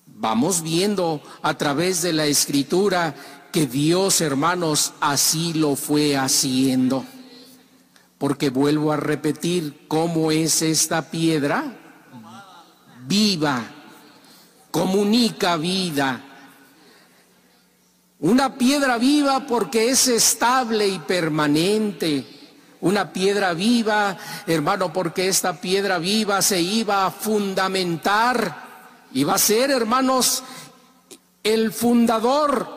[0.07, 3.15] Vamos viendo a través de la escritura
[3.53, 7.05] que Dios, hermanos, así lo fue haciendo.
[8.19, 11.77] Porque vuelvo a repetir cómo es esta piedra
[13.07, 13.75] viva
[14.71, 16.23] comunica vida.
[18.21, 22.27] Una piedra viva porque es estable y permanente.
[22.81, 29.07] Una piedra viva, hermano, porque esta piedra viva se iba a fundamentar.
[29.13, 30.43] Iba a ser, hermanos,
[31.45, 32.69] el fundador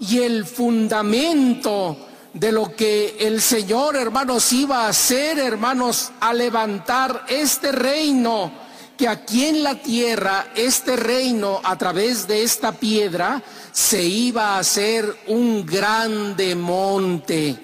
[0.00, 1.96] y el fundamento
[2.34, 8.67] de lo que el Señor, hermanos, iba a hacer, hermanos, a levantar este reino
[8.98, 14.58] que aquí en la tierra este reino a través de esta piedra se iba a
[14.58, 17.56] hacer un grande monte.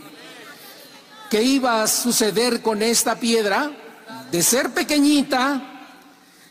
[1.28, 3.72] ¿Qué iba a suceder con esta piedra?
[4.30, 5.90] De ser pequeñita,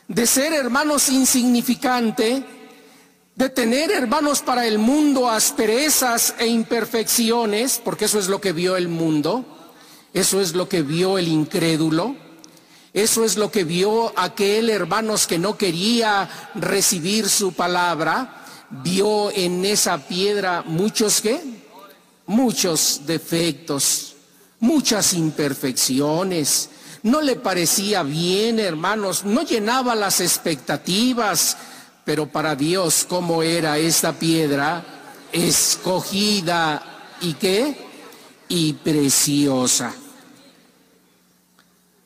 [0.06, 2.44] de ser hermanos insignificante,
[3.34, 8.76] de tener hermanos para el mundo asperezas e imperfecciones, porque eso es lo que vio
[8.76, 9.46] el mundo,
[10.12, 12.16] eso es lo que vio el incrédulo,
[12.94, 19.64] eso es lo que vio aquel hermanos que no quería recibir su palabra, vio en
[19.64, 21.42] esa piedra muchos qué?
[22.26, 24.14] Muchos defectos,
[24.60, 26.70] muchas imperfecciones.
[27.02, 31.56] No le parecía bien, hermanos, no llenaba las expectativas,
[32.04, 34.84] pero para Dios, ¿cómo era esta piedra?
[35.32, 37.76] Escogida y qué?
[38.48, 39.92] Y preciosa.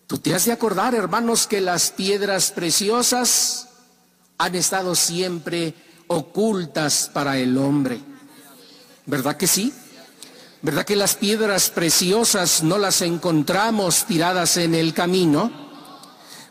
[0.08, 3.68] Tú te has de acordar, hermanos, que las piedras preciosas
[4.38, 5.74] han estado siempre
[6.06, 8.00] ocultas para el hombre.
[9.04, 9.70] ¿Verdad que sí?
[10.62, 15.52] ¿Verdad que las piedras preciosas no las encontramos tiradas en el camino?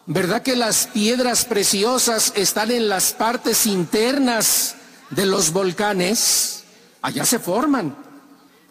[0.06, 4.76] ¿Verdad que las piedras preciosas están en las partes internas
[5.10, 6.64] de los volcanes?
[7.02, 7.98] Allá se forman,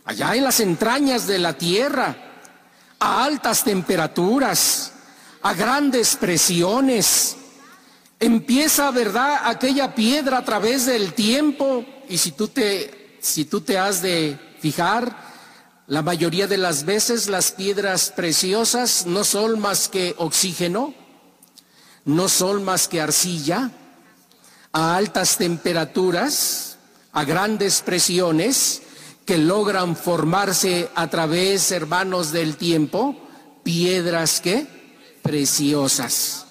[0.05, 2.26] allá en las entrañas de la tierra
[3.07, 4.93] a altas temperaturas,
[5.41, 7.37] a grandes presiones.
[8.19, 13.79] Empieza, ¿verdad?, aquella piedra a través del tiempo y si tú te si tú te
[13.79, 15.17] has de fijar,
[15.87, 20.95] la mayoría de las veces las piedras preciosas no son más que oxígeno,
[22.05, 23.71] no son más que arcilla,
[24.73, 26.77] a altas temperaturas,
[27.13, 28.83] a grandes presiones,
[29.27, 33.17] que logran formarse a través, hermanos, del tiempo,
[33.65, 34.67] piedras que
[35.21, 36.47] preciosas.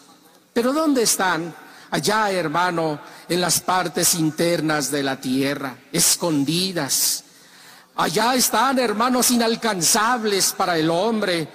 [0.51, 1.55] Pero ¿dónde están?
[1.89, 7.23] Allá, hermano, en las partes internas de la tierra, escondidas.
[7.95, 11.47] Allá están, hermanos, inalcanzables para el hombre.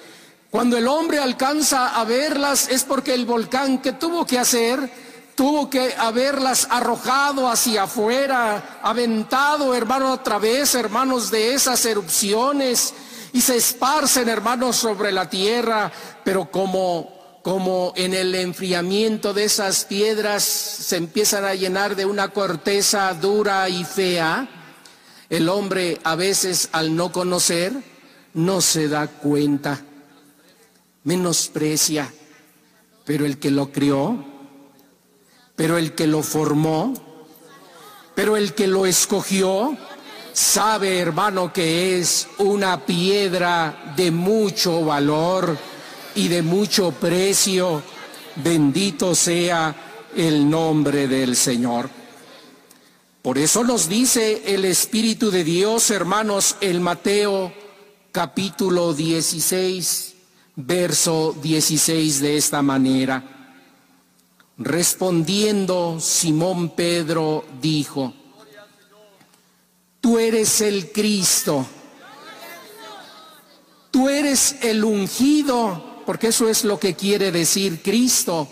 [0.50, 4.90] Cuando el hombre alcanza a verlas es porque el volcán que tuvo que hacer
[5.40, 12.92] tuvo que haberlas arrojado hacia afuera, aventado, hermano, otra vez, hermanos, de esas erupciones
[13.32, 15.90] y se esparcen, hermanos, sobre la tierra,
[16.24, 22.28] pero como, como en el enfriamiento de esas piedras se empiezan a llenar de una
[22.28, 24.46] corteza dura y fea,
[25.30, 27.72] el hombre a veces al no conocer
[28.34, 29.80] no se da cuenta,
[31.02, 32.12] menosprecia,
[33.06, 34.29] pero el que lo crió,
[35.60, 36.94] pero el que lo formó,
[38.14, 39.76] pero el que lo escogió,
[40.32, 45.58] sabe, hermano, que es una piedra de mucho valor
[46.14, 47.82] y de mucho precio.
[48.36, 51.90] Bendito sea el nombre del Señor.
[53.20, 57.52] Por eso nos dice el Espíritu de Dios, hermanos, el Mateo
[58.12, 60.14] capítulo 16,
[60.56, 63.39] verso 16 de esta manera.
[64.62, 68.12] Respondiendo Simón Pedro dijo,
[70.02, 71.64] tú eres el Cristo,
[73.90, 78.48] tú eres el ungido, porque eso es lo que quiere decir Cristo,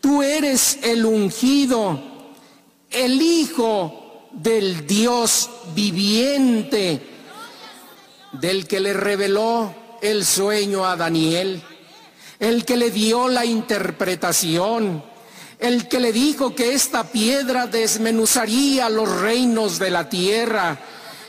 [0.00, 2.00] tú eres el ungido,
[2.88, 7.02] el Hijo del Dios viviente,
[8.32, 11.62] del que le reveló el sueño a Daniel
[12.42, 15.00] el que le dio la interpretación,
[15.60, 20.76] el que le dijo que esta piedra desmenuzaría los reinos de la tierra,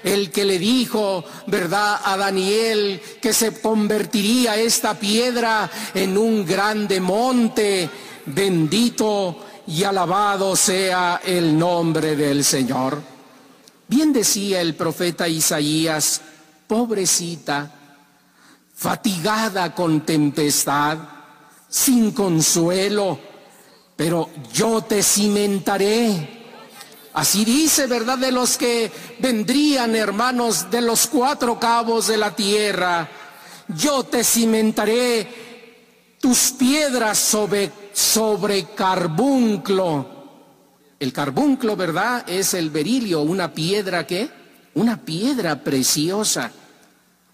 [0.04, 6.99] el que le dijo, ¿verdad?, a Daniel que se convertiría esta piedra en un grande
[6.99, 7.88] monte,
[8.26, 12.99] bendito y alabado sea el nombre del Señor.
[13.88, 16.21] Bien decía el profeta Isaías,
[16.65, 17.83] pobrecita,
[18.84, 20.98] fatigada con tempestad,
[21.70, 23.18] sin consuelo,
[23.95, 26.43] pero yo te cimentaré.
[27.14, 28.18] Así dice, ¿verdad?
[28.18, 33.10] De los que vendrían, hermanos, de los cuatro cabos de la tierra,
[33.70, 40.10] yo te cimentaré tus piedras sobre, sobre carbunclo.
[40.99, 42.30] El carbunclo, ¿verdad?
[42.30, 44.30] Es el berilio, una piedra que,
[44.74, 46.51] una piedra preciosa.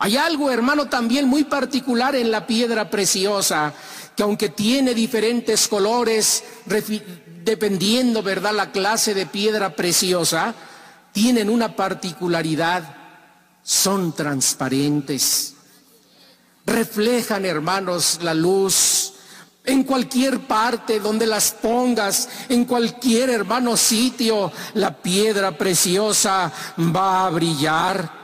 [0.02, 3.74] Hay algo, hermano, también muy particular en la piedra preciosa,
[4.16, 6.43] que aunque tiene diferentes colores,
[7.43, 10.56] dependiendo, ¿verdad?, la clase de piedra preciosa,
[11.12, 12.95] tienen una particularidad,
[13.62, 15.56] son transparentes.
[16.66, 19.14] Reflejan, hermanos, la luz
[19.66, 26.52] en cualquier parte donde las pongas, en cualquier hermano sitio, la piedra preciosa
[26.95, 28.18] va a brillar.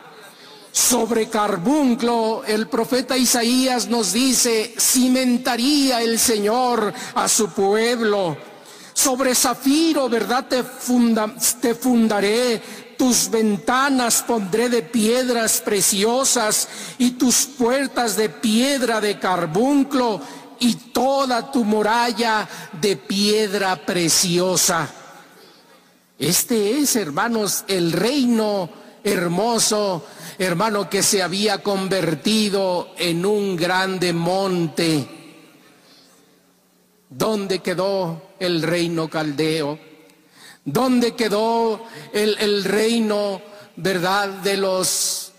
[0.75, 8.35] Sobre carbunclo, el profeta Isaías nos dice, cimentaría el Señor a su pueblo.
[8.93, 10.47] Sobre zafiro, ¿verdad?
[10.49, 10.65] Te,
[11.61, 12.61] te fundaré,
[12.97, 16.67] tus ventanas pondré de piedras preciosas
[16.97, 20.19] y tus puertas de piedra de carbunclo
[20.59, 24.89] y toda tu muralla de piedra preciosa.
[26.19, 30.03] Este es, hermanos, el reino hermoso,
[30.39, 35.07] hermano, que se había convertido en un grande monte.
[37.07, 39.79] ¿Dónde quedó el reino caldeo?
[40.65, 43.41] ¿Dónde quedó el, el reino,
[43.75, 45.31] verdad, de los,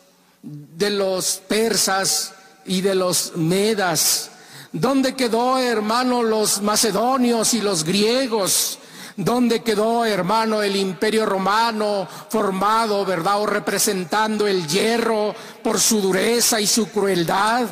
[0.42, 2.34] de los persas
[2.66, 4.30] y de los medas?
[4.70, 8.78] ¿Dónde quedó, hermano, los macedonios y los griegos?
[9.16, 16.60] ¿Dónde quedó, hermano, el imperio romano formado, verdad, o representando el hierro por su dureza
[16.60, 17.66] y su crueldad?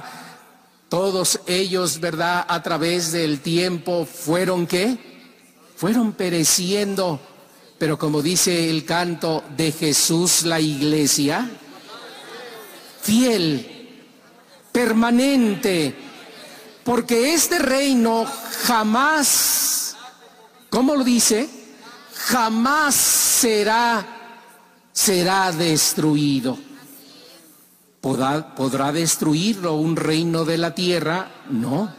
[0.88, 4.96] Todos ellos, verdad, a través del tiempo fueron qué?
[5.76, 7.20] Fueron pereciendo.
[7.78, 11.50] Pero como dice el canto de Jesús la iglesia,
[13.02, 14.00] fiel,
[14.72, 15.94] permanente,
[16.84, 18.24] porque este reino
[18.62, 19.83] jamás,
[20.74, 21.48] ¿cómo lo dice?
[22.26, 24.04] Jamás será,
[24.92, 26.58] será destruido.
[28.00, 31.30] ¿Podrá, ¿Podrá destruirlo un reino de la tierra?
[31.48, 31.90] No.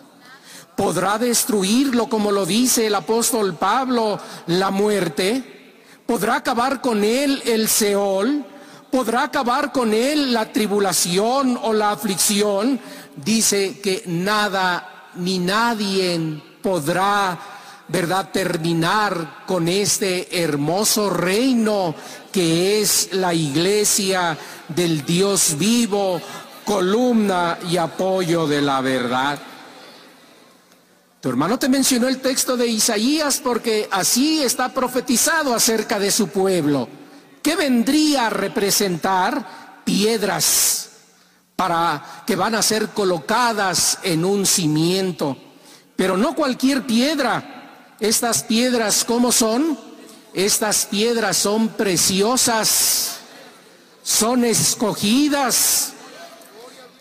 [0.76, 5.82] ¿Podrá destruirlo, como lo dice el apóstol Pablo, la muerte?
[6.05, 8.45] ¿Podrá acabar con él el Seol?
[8.91, 12.80] ¿Podrá acabar con él la tribulación o la aflicción?
[13.15, 17.39] dice que nada ni nadie podrá,
[17.88, 21.95] ¿verdad?, terminar con este hermoso reino
[22.31, 26.21] que es la iglesia del Dios vivo,
[26.65, 29.39] columna y apoyo de la verdad.
[31.21, 36.27] Tu hermano te mencionó el texto de Isaías porque así está profetizado acerca de su
[36.27, 36.89] pueblo,
[37.41, 40.89] que vendría a representar piedras
[41.55, 45.38] para que van a ser colocadas en un cimiento.
[45.95, 47.54] Pero no cualquier piedra.
[47.99, 49.79] Estas piedras, ¿cómo son?
[50.33, 53.17] Estas piedras son preciosas,
[54.03, 55.93] son escogidas.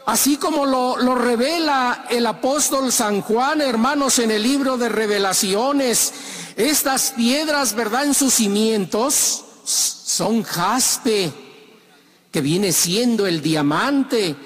[0.06, 6.12] Así como lo, lo, revela el apóstol San Juan, hermanos, en el libro de revelaciones,
[6.56, 8.04] estas piedras, ¿verdad?
[8.04, 11.32] En sus cimientos son jaspe,
[12.30, 14.36] que viene siendo el diamante,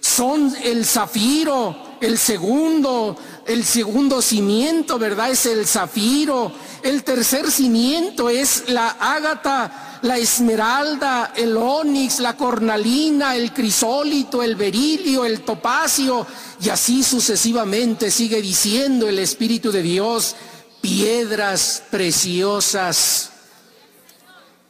[0.00, 3.16] son el zafiro, el segundo,
[3.46, 5.30] el segundo cimiento, ¿verdad?
[5.30, 6.52] Es el zafiro.
[6.82, 14.56] El tercer cimiento es la ágata, la esmeralda, el onix, la cornalina, el crisólito, el
[14.56, 16.26] berilio, el topacio,
[16.60, 20.36] y así sucesivamente sigue diciendo el Espíritu de Dios,
[20.80, 23.30] piedras preciosas.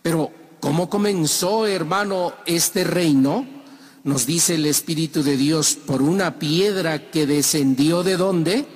[0.02, 0.30] Pero
[0.64, 3.46] ¿Cómo comenzó, hermano, este reino?
[4.04, 8.66] Nos dice el Espíritu de Dios por una piedra que descendió de dónde?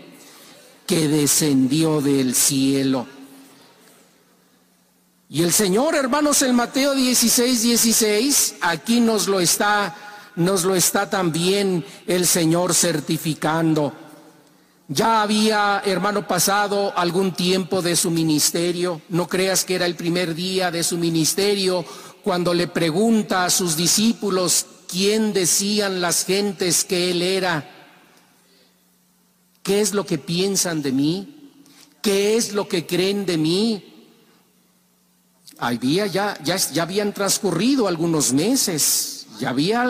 [0.87, 3.07] Que descendió del cielo.
[5.29, 9.95] Y el Señor, hermanos, en Mateo 16, 16, aquí nos lo está,
[10.37, 13.93] nos lo está también el Señor certificando.
[14.89, 19.03] Ya había, hermano, pasado algún tiempo de su ministerio.
[19.11, 21.85] No creas que era el primer día de su ministerio
[22.24, 27.68] cuando le pregunta a sus discípulos quién decían las gentes que él era.
[29.62, 31.53] ¿Qué es lo que piensan de mí?
[32.03, 33.84] ¿Qué es lo que creen de mí?
[35.59, 39.18] Había ya, ya, ya habían transcurrido algunos meses.
[39.39, 39.86] Ya había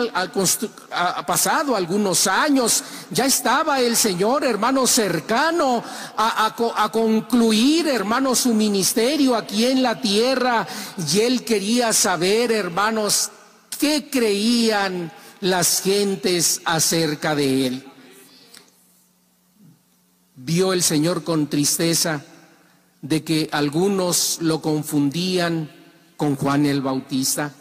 [1.25, 5.83] pasado algunos años, ya estaba el Señor, hermano, cercano
[6.15, 10.67] a, a, concluir, hermano, su ministerio aquí en la tierra.
[11.11, 13.31] Y él quería saber, hermanos,
[13.79, 17.85] qué creían las gentes acerca de él.
[20.35, 22.23] Vio el Señor con tristeza
[23.01, 25.71] de que algunos lo confundían
[26.17, 27.53] con Juan el Bautista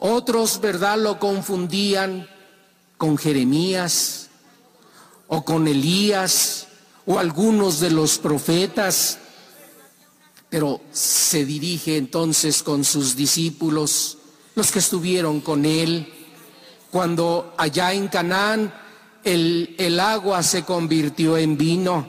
[0.00, 2.26] otros, ¿verdad?, lo confundían
[2.96, 4.30] con Jeremías
[5.28, 6.68] o con Elías
[7.04, 9.18] o algunos de los profetas.
[10.48, 14.16] Pero se dirige entonces con sus discípulos,
[14.54, 16.12] los que estuvieron con él,
[16.90, 18.72] cuando allá en Canaán
[19.24, 22.08] el, el agua se convirtió en vino.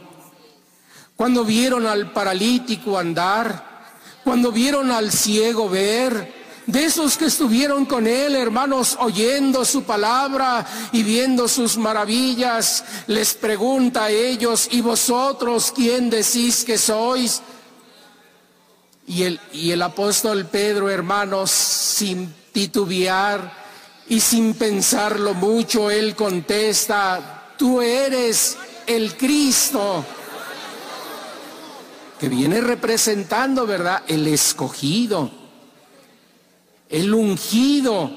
[1.15, 8.07] cuando vieron al paralítico andar, cuando vieron al ciego ver, de esos que estuvieron con
[8.07, 15.73] él, hermanos, oyendo su palabra y viendo sus maravillas, les pregunta a ellos, ¿y vosotros
[15.75, 17.41] quién decís que sois?
[19.07, 23.51] Y el, y el apóstol Pedro, hermanos, sin titubear
[24.07, 30.05] y sin pensarlo mucho, él contesta, tú eres el Cristo,
[32.19, 34.03] que viene representando, ¿verdad?
[34.07, 35.41] El escogido
[36.91, 38.11] el ungido,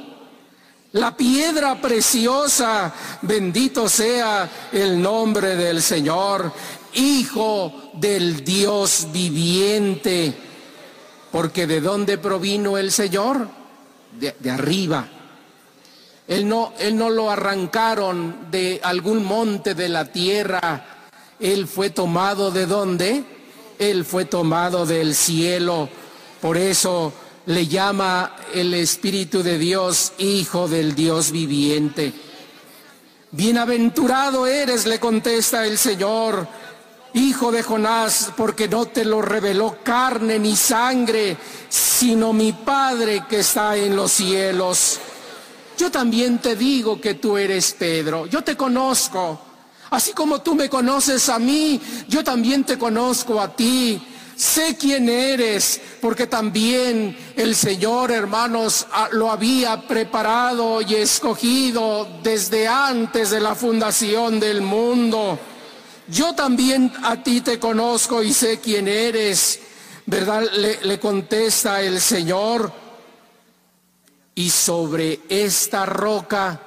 [0.92, 6.52] la piedra preciosa, bendito sea el nombre del Señor,
[6.96, 10.32] Hijo del Dios viviente,
[11.34, 13.48] porque ¿de dónde provino el Señor?
[14.20, 15.04] De, arriba.
[16.28, 21.08] Él no, él no lo arrancaron de algún monte de la tierra,
[21.40, 23.24] Él fue tomado de dónde?
[23.80, 25.88] Él fue tomado del cielo.
[26.40, 27.12] Por eso
[27.46, 32.12] le llama el Espíritu de Dios Hijo del Dios viviente.
[33.32, 36.46] Bienaventurado eres, le contesta el Señor,
[37.14, 41.36] hijo de Jonás, porque no te lo reveló carne ni sangre,
[41.68, 44.98] sino mi Padre que está en los cielos.
[45.78, 49.40] Yo también te digo que tú eres Pedro, yo te conozco.
[49.90, 54.00] Así como tú me conoces a mí, yo también te conozco a ti
[54.36, 63.30] sé quién eres, porque también el Señor, hermanos, lo había preparado y escogido desde antes
[63.30, 65.38] de la fundación del mundo.
[66.08, 69.60] Yo también a ti te conozco y sé quién eres,
[70.06, 70.42] ¿verdad?
[70.52, 72.72] Le, contesta el Señor.
[74.34, 76.60] Y sobre esta roca,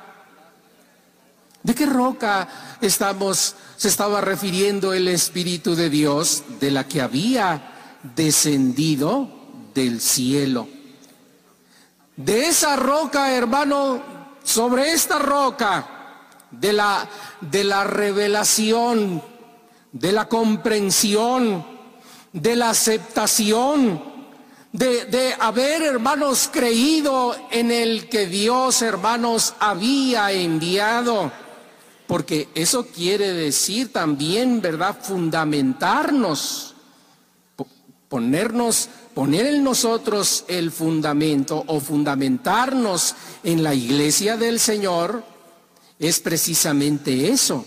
[1.61, 7.99] ¿de qué roca estamos se estaba refiriendo el Espíritu de Dios de la que había
[8.15, 9.29] descendido
[9.75, 10.67] del cielo.
[12.15, 14.01] De esa roca, hermano,
[14.43, 15.96] sobre esta roca
[16.51, 17.07] de la,
[17.41, 19.21] de la revelación,
[19.91, 21.65] de la comprensión,
[22.33, 24.03] de la aceptación,
[24.71, 31.31] de, de, haber, hermanos, creído en el que Dios, hermanos, había enviado
[32.07, 34.97] porque eso quiere decir también, ¿verdad?
[34.99, 36.73] Fundamentarnos,
[38.07, 45.23] ponernos, poner en nosotros el fundamento o fundamentarnos en la iglesia del Señor
[45.99, 47.65] es precisamente eso,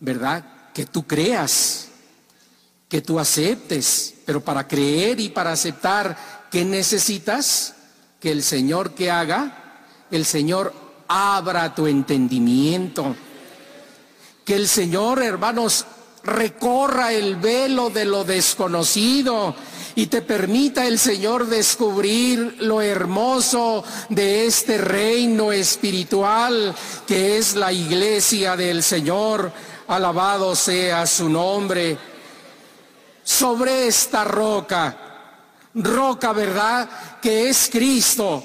[0.00, 0.44] ¿verdad?
[0.72, 1.88] Que tú creas,
[2.88, 7.74] que tú aceptes, pero para creer y para aceptar, ¿qué necesitas?
[8.20, 10.72] Que el Señor que haga, el Señor
[11.08, 13.14] abra tu entendimiento
[14.44, 15.86] que el Señor, hermanos,
[16.24, 19.54] recorra el velo de lo desconocido
[19.94, 26.74] y te permita el Señor descubrir lo hermoso de este reino espiritual
[27.06, 29.52] que es la iglesia del Señor.
[29.88, 31.98] Alabado sea su nombre.
[33.24, 34.96] Sobre esta roca,
[35.74, 36.88] roca, ¿verdad?
[37.20, 38.42] Que es Cristo,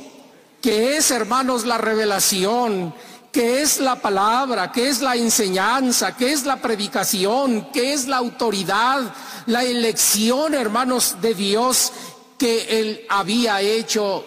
[0.62, 2.94] que es, hermanos, la revelación,
[3.32, 4.72] ¿Qué es la palabra?
[4.72, 6.16] ¿Qué es la enseñanza?
[6.16, 7.70] ¿Qué es la predicación?
[7.72, 9.14] ¿Qué es la autoridad?
[9.46, 11.92] La elección, hermanos, de Dios
[12.38, 14.26] que Él había hecho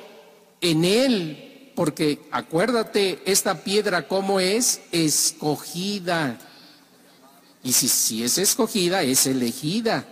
[0.60, 1.72] en Él.
[1.74, 6.38] Porque acuérdate, esta piedra cómo es escogida.
[7.62, 10.04] Y si, si es escogida, es elegida.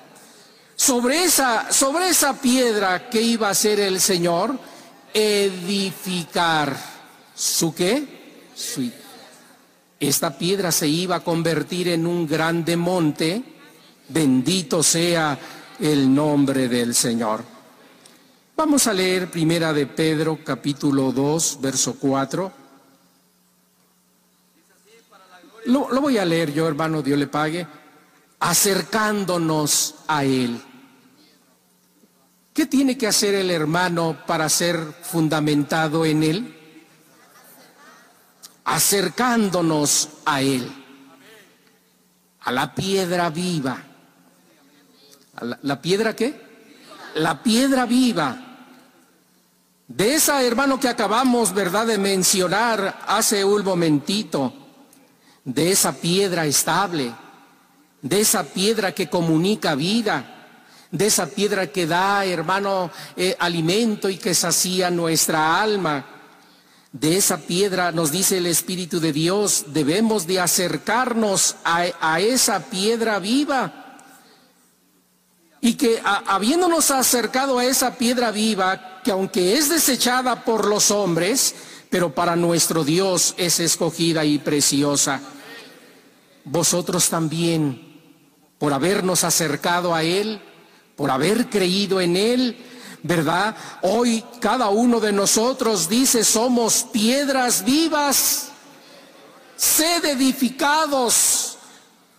[0.76, 4.58] Sobre esa, sobre esa piedra que iba a ser el Señor,
[5.12, 6.76] edificar.
[7.34, 8.17] ¿Su qué?
[10.00, 13.42] Esta piedra se iba a convertir en un grande monte,
[14.08, 15.38] bendito sea
[15.80, 17.42] el nombre del Señor.
[18.56, 22.52] Vamos a leer primera de Pedro capítulo 2, verso 4.
[25.66, 27.66] Lo, lo voy a leer yo, hermano, Dios le pague,
[28.40, 30.60] acercándonos a Él.
[32.52, 36.57] ¿Qué tiene que hacer el hermano para ser fundamentado en Él?
[38.68, 40.70] Acercándonos a Él,
[42.40, 43.82] a la piedra viva.
[45.62, 46.38] la, piedra qué?
[47.14, 48.36] La piedra viva.
[49.86, 54.52] De esa hermano que acabamos, ¿verdad?, de mencionar hace un momentito,
[55.44, 57.10] de esa piedra estable,
[58.02, 60.60] de esa piedra que comunica vida,
[60.90, 66.17] de esa piedra que da, hermano, eh, alimento y que sacía nuestra alma
[66.92, 73.18] de esa piedra, nos dice el Espíritu de Dios, debemos de acercarnos a, esa piedra
[73.18, 73.84] viva.
[75.60, 81.54] y que habiéndonos acercado a esa piedra viva, que aunque es desechada por los hombres,
[81.90, 85.20] pero para nuestro Dios es escogida y preciosa.
[86.44, 88.00] Vosotros también,
[88.58, 90.40] por habernos acercado a Él,
[90.96, 92.56] por haber creído en Él,
[93.02, 93.54] ¿verdad?
[93.82, 98.48] Hoy cada uno de nosotros dice, somos piedras vivas,
[99.56, 101.58] sed edificados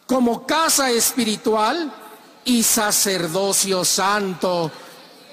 [0.05, 1.93] como casa espiritual
[2.45, 4.71] y sacerdocio santo.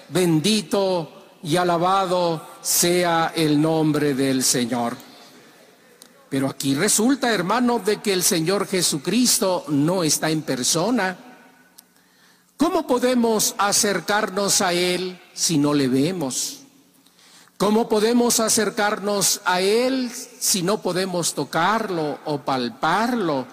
[0.09, 4.97] Bendito y alabado sea el nombre del Señor.
[6.29, 11.17] Pero aquí resulta, hermano, de que el Señor Jesucristo no está en persona.
[12.57, 16.61] ¿Cómo podemos acercarnos a Él si no le vemos?
[17.59, 23.47] ¿Cómo podemos acercarnos a Él si no podemos tocarlo o palparlo?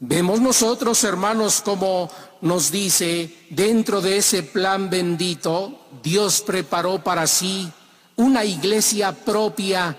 [0.00, 7.70] Vemos nosotros, hermanos, como nos dice, dentro de ese plan bendito, Dios preparó para sí
[8.16, 9.96] una iglesia propia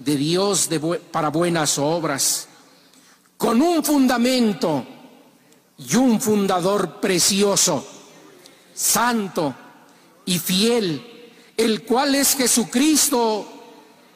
[0.00, 0.68] de Dios
[1.12, 2.48] para buenas obras,
[3.36, 4.84] con un fundamento
[5.88, 7.86] y un fundador precioso,
[8.74, 9.54] santo
[10.26, 13.46] y fiel, el cual es Jesucristo,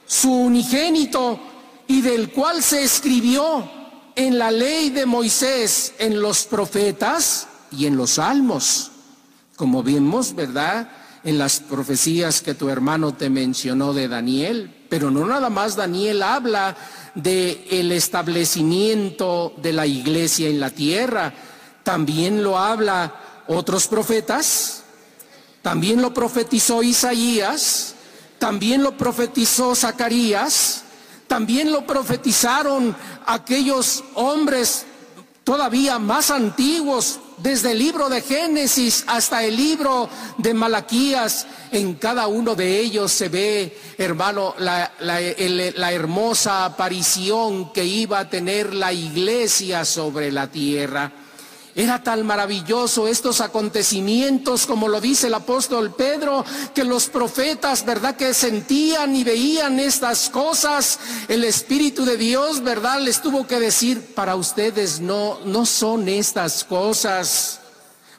[0.06, 1.38] su unigénito,
[1.86, 3.70] y del cual se escribió
[4.16, 8.90] en la ley de Moisés, en los profetas y en los salmos.
[9.56, 10.90] Como vimos, ¿verdad?
[11.24, 14.86] En las profecías que tu hermano te mencionó de Daniel.
[14.88, 16.76] Pero no nada más Daniel habla
[17.14, 21.32] de el establecimiento de la iglesia en la tierra.
[21.84, 23.14] También lo habla
[23.46, 24.82] otros profetas.
[25.62, 27.94] También lo profetizó Isaías.
[28.40, 30.84] También lo profetizó Zacarías
[31.26, 32.94] también lo profetizaron
[33.26, 34.84] aquellos hombres
[35.42, 40.08] todavía más antiguos, desde el libro de Génesis hasta el libro
[40.38, 41.46] de Malaquías.
[41.72, 48.30] En cada uno de ellos se ve, hermano, la, la, hermosa aparición que iba a
[48.30, 51.10] tener la iglesia sobre la tierra.
[51.76, 58.14] Era tan maravilloso estos acontecimientos, como lo dice el apóstol Pedro, que los profetas, ¿verdad?
[58.14, 61.00] Que sentían y veían estas cosas.
[61.26, 63.00] El Espíritu de Dios, ¿verdad?
[63.00, 67.58] Les tuvo que decir, para ustedes no, no son estas cosas,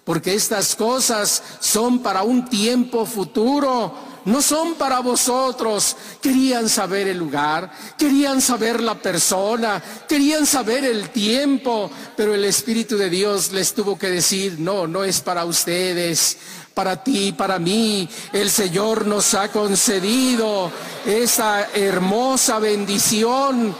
[0.03, 5.96] porque estas cosas son para un tiempo futuro no son para vosotros.
[6.22, 12.98] Querían saber el lugar, querían saber la persona, querían saber el tiempo, pero el Espíritu
[12.98, 16.38] de Dios les tuvo que decir, no, no es para ustedes.
[16.74, 20.70] Para ti, para mí, el Señor nos ha concedido
[21.06, 23.74] esa hermosa bendición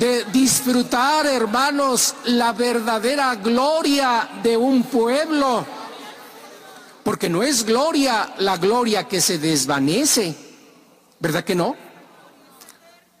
[0.00, 5.64] de disfrutar, hermanos, la verdadera gloria de un pueblo
[7.04, 10.34] porque no es gloria la gloria que se desvanece,
[11.20, 11.76] ¿verdad que no?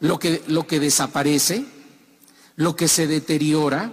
[0.00, 1.64] Lo que, lo que desaparece,
[2.56, 3.92] lo que se deteriora,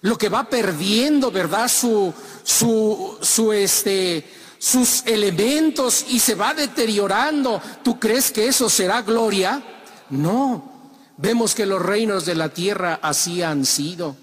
[0.00, 1.68] lo que va perdiendo, ¿verdad?
[1.68, 4.24] Su, su, su, este,
[4.58, 7.60] sus elementos y se va deteriorando.
[7.82, 9.62] ¿Tú crees que eso será gloria?
[10.10, 10.90] No.
[11.18, 14.16] Vemos que los reinos de la tierra así han sido.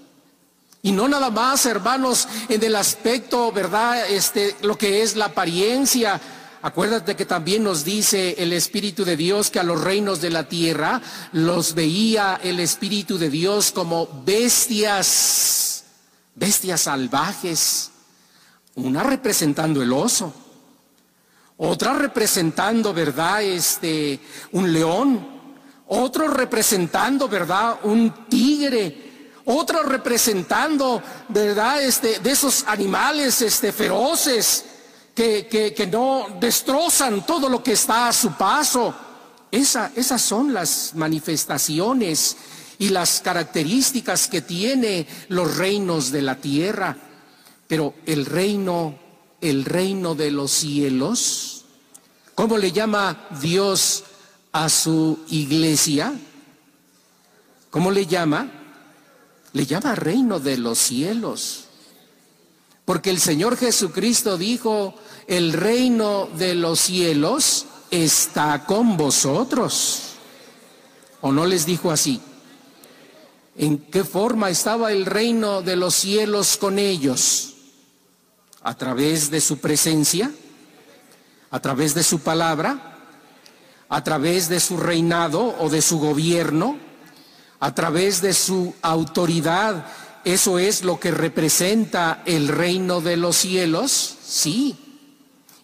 [0.85, 4.05] Y no nada más, hermanos, en el aspecto, ¿verdad?
[4.09, 6.19] Este, lo que es la apariencia.
[6.61, 10.49] Acuérdate que también nos dice el Espíritu de Dios que a los reinos de la
[10.49, 15.85] tierra los veía el Espíritu de Dios como bestias,
[16.35, 17.91] bestias salvajes.
[18.75, 20.33] Una representando el oso,
[21.55, 23.41] otra representando, ¿verdad?
[23.41, 24.19] Este,
[24.51, 25.25] un león,
[25.87, 27.79] otro representando, ¿verdad?
[27.83, 29.02] Un tigre,
[29.45, 31.81] otros representando, ¿verdad?
[31.83, 34.65] Este, de esos animales este, feroces
[35.13, 38.93] que, que, no destrozan todo lo que está a su paso.
[39.51, 42.35] Esa, esas son las manifestaciones
[42.79, 46.97] y las características que tiene los reinos de la tierra.
[47.67, 48.97] Pero el reino,
[49.41, 51.65] el reino de los cielos,
[52.33, 54.03] ¿cómo le llama Dios
[54.51, 56.13] a su iglesia?
[57.69, 58.62] ¿Cómo le llama?
[59.53, 61.65] Le llama reino de los cielos.
[62.85, 64.95] Porque el Señor Jesucristo dijo,
[65.27, 70.01] el reino de los cielos está con vosotros.
[71.21, 72.19] ¿O no les dijo así?
[73.55, 77.53] ¿En qué forma estaba el reino de los cielos con ellos?
[78.63, 80.31] ¿A través de su presencia?
[81.51, 82.97] ¿A través de su palabra?
[83.87, 86.77] ¿A través de su reinado o de su gobierno?
[87.63, 89.85] A través de su autoridad
[90.23, 94.15] ¿eso es lo que representa el reino de los cielos?
[94.25, 94.75] Sí.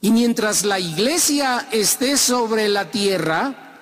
[0.01, 3.81] Y mientras la iglesia esté sobre la tierra,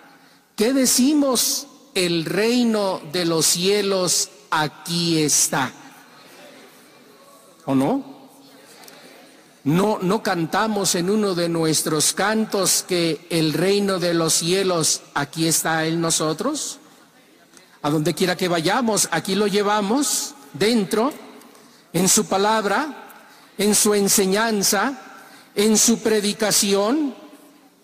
[0.55, 1.67] ¿qué decimos?
[1.93, 5.71] El reino de los cielos aquí está.
[7.65, 8.17] ¿O no?
[9.63, 15.47] No, no cantamos en uno de nuestros cantos que el reino de los cielos aquí
[15.47, 16.79] está en nosotros.
[17.81, 21.13] A donde quiera que vayamos, aquí lo llevamos dentro,
[21.93, 23.07] en su palabra,
[23.57, 24.99] en su enseñanza,
[25.55, 27.15] en su predicación,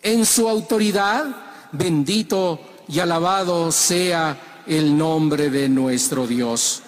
[0.02, 1.26] en su autoridad.
[1.72, 6.82] Bendito y alabado sea el nombre de nuestro Dios.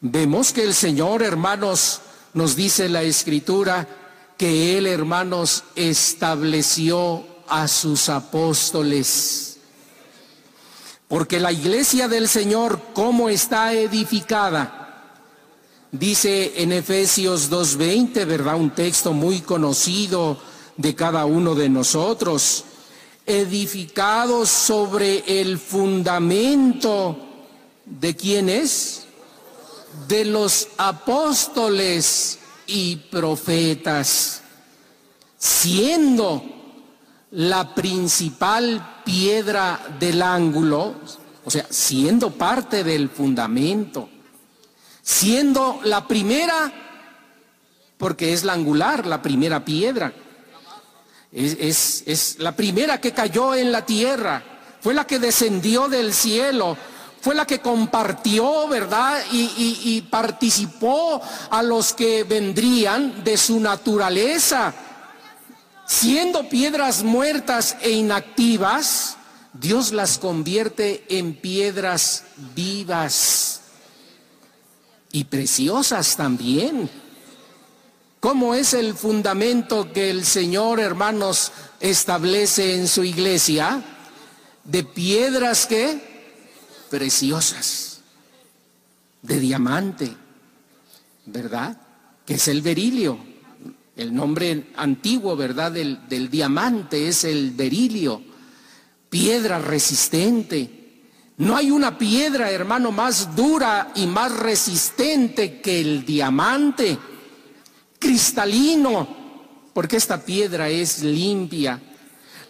[0.00, 2.00] Vemos que el Señor, hermanos,
[2.34, 3.86] nos dice la escritura
[4.36, 9.51] que Él, hermanos, estableció a sus apóstoles.
[11.12, 15.12] Porque la iglesia del Señor, ¿cómo está edificada?
[15.90, 18.56] Dice en Efesios 2.20, ¿verdad?
[18.56, 20.38] Un texto muy conocido
[20.78, 22.64] de cada uno de nosotros.
[23.26, 27.18] Edificado sobre el fundamento
[27.84, 29.04] de quién es?
[30.08, 34.40] de los apóstoles y profetas,
[35.36, 36.42] siendo
[37.32, 40.94] la principal piedra del ángulo,
[41.44, 44.08] o sea, siendo parte del fundamento,
[45.02, 46.72] siendo la primera,
[47.96, 50.12] porque es la angular, la primera piedra,
[51.32, 54.42] es, es la primera que cayó en la tierra,
[54.80, 56.76] fue la que descendió del cielo
[57.22, 59.22] fue la que compartió, ¿verdad?
[59.30, 64.74] Y, participó a los que vendrían de su naturaleza.
[65.92, 69.18] Siendo piedras muertas e inactivas,
[69.52, 72.24] Dios las convierte en piedras
[72.56, 73.60] vivas
[75.12, 76.88] y preciosas también.
[78.20, 83.84] ¿Cómo es el fundamento que el Señor, hermanos, establece en su iglesia?
[84.64, 86.32] De piedras que
[86.88, 88.00] preciosas,
[89.20, 90.16] de diamante,
[91.26, 91.76] ¿verdad?
[92.24, 93.31] Que es el berilio.
[93.94, 95.72] El nombre antiguo, ¿verdad?
[95.72, 98.22] Del, diamante es el berilio,
[99.10, 101.10] piedra resistente.
[101.36, 106.96] No hay una piedra, hermano, más dura y más resistente que el diamante,
[107.98, 109.22] cristalino,
[109.74, 111.80] porque esta piedra es limpia,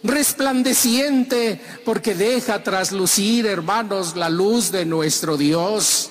[0.01, 6.09] resplandeciente, porque deja traslucir, hermanos, la luz de nuestro Dios.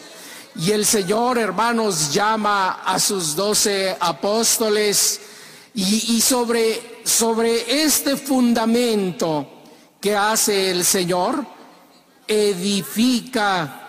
[0.54, 5.20] Y el Señor, hermanos, llama a sus doce apóstoles
[5.74, 9.48] y, sobre, sobre este fundamento
[9.98, 11.46] que hace el Señor,
[12.28, 13.88] edifica,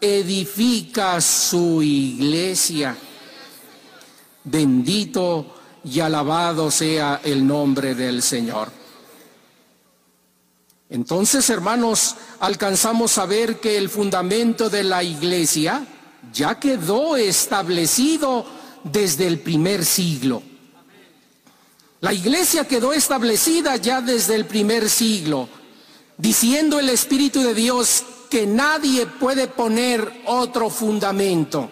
[0.00, 2.96] edifica su iglesia.
[4.42, 8.72] Bendito y alabado sea el nombre del Señor.
[10.88, 15.86] Entonces, hermanos, alcanzamos a ver que el fundamento de la iglesia
[16.32, 18.44] ya quedó establecido
[18.84, 20.42] desde el primer siglo.
[22.00, 25.48] La iglesia quedó establecida ya desde el primer siglo,
[26.16, 31.70] diciendo el Espíritu de Dios que nadie puede poner otro fundamento.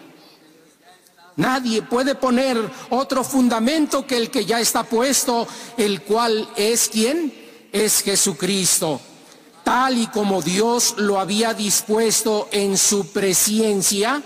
[1.36, 2.58] Nadie puede poner
[2.90, 5.46] otro fundamento que el que ya está puesto,
[5.76, 7.32] el cual es quién?
[7.72, 9.00] Es Jesucristo
[9.68, 14.22] tal y como Dios lo había dispuesto en su presencia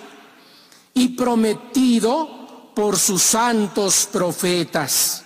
[0.94, 5.24] y prometido por sus santos profetas.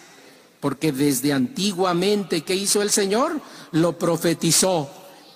[0.61, 3.41] Porque desde antiguamente, ¿qué hizo el Señor?
[3.73, 4.91] Lo profetizó,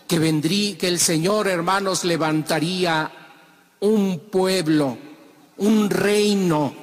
[0.09, 3.13] que vendría, que el Señor, hermanos, levantaría
[3.81, 4.97] un pueblo,
[5.59, 6.75] un reino,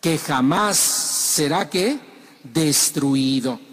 [0.00, 1.98] que jamás será que
[2.42, 3.69] destruido.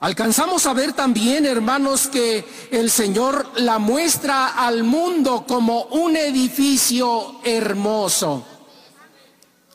[0.00, 7.38] Alcanzamos a ver también, hermanos, que el Señor la muestra al mundo como un edificio
[7.44, 8.46] hermoso.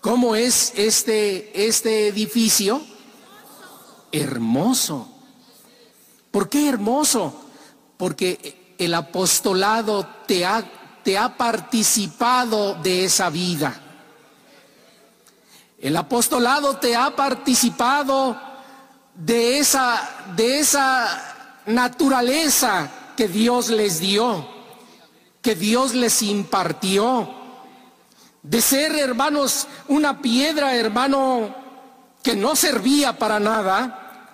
[0.01, 2.81] ¿Cómo es este, este edificio?
[4.11, 5.07] Hermoso.
[6.31, 7.45] ¿Por qué hermoso?
[7.95, 10.65] Porque el apostolado te ha,
[11.03, 13.79] te ha participado de esa vida.
[15.79, 18.44] El apostolado te ha participado
[19.15, 24.47] de esa, de esa naturaleza que Dios les dio,
[25.41, 27.29] que Dios les impartió,
[28.43, 31.55] de ser, hermanos, una piedra, hermano,
[32.21, 34.33] que no servía para nada,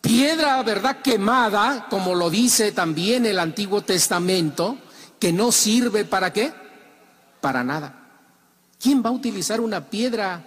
[0.00, 4.78] piedra, ¿verdad?, quemada, como lo dice también el Antiguo Testamento,
[5.18, 6.52] que no sirve para qué?
[7.40, 7.94] para nada.
[8.80, 10.42] ¿Quién va a utilizar una piedra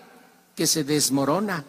[0.55, 1.63] que se desmorona?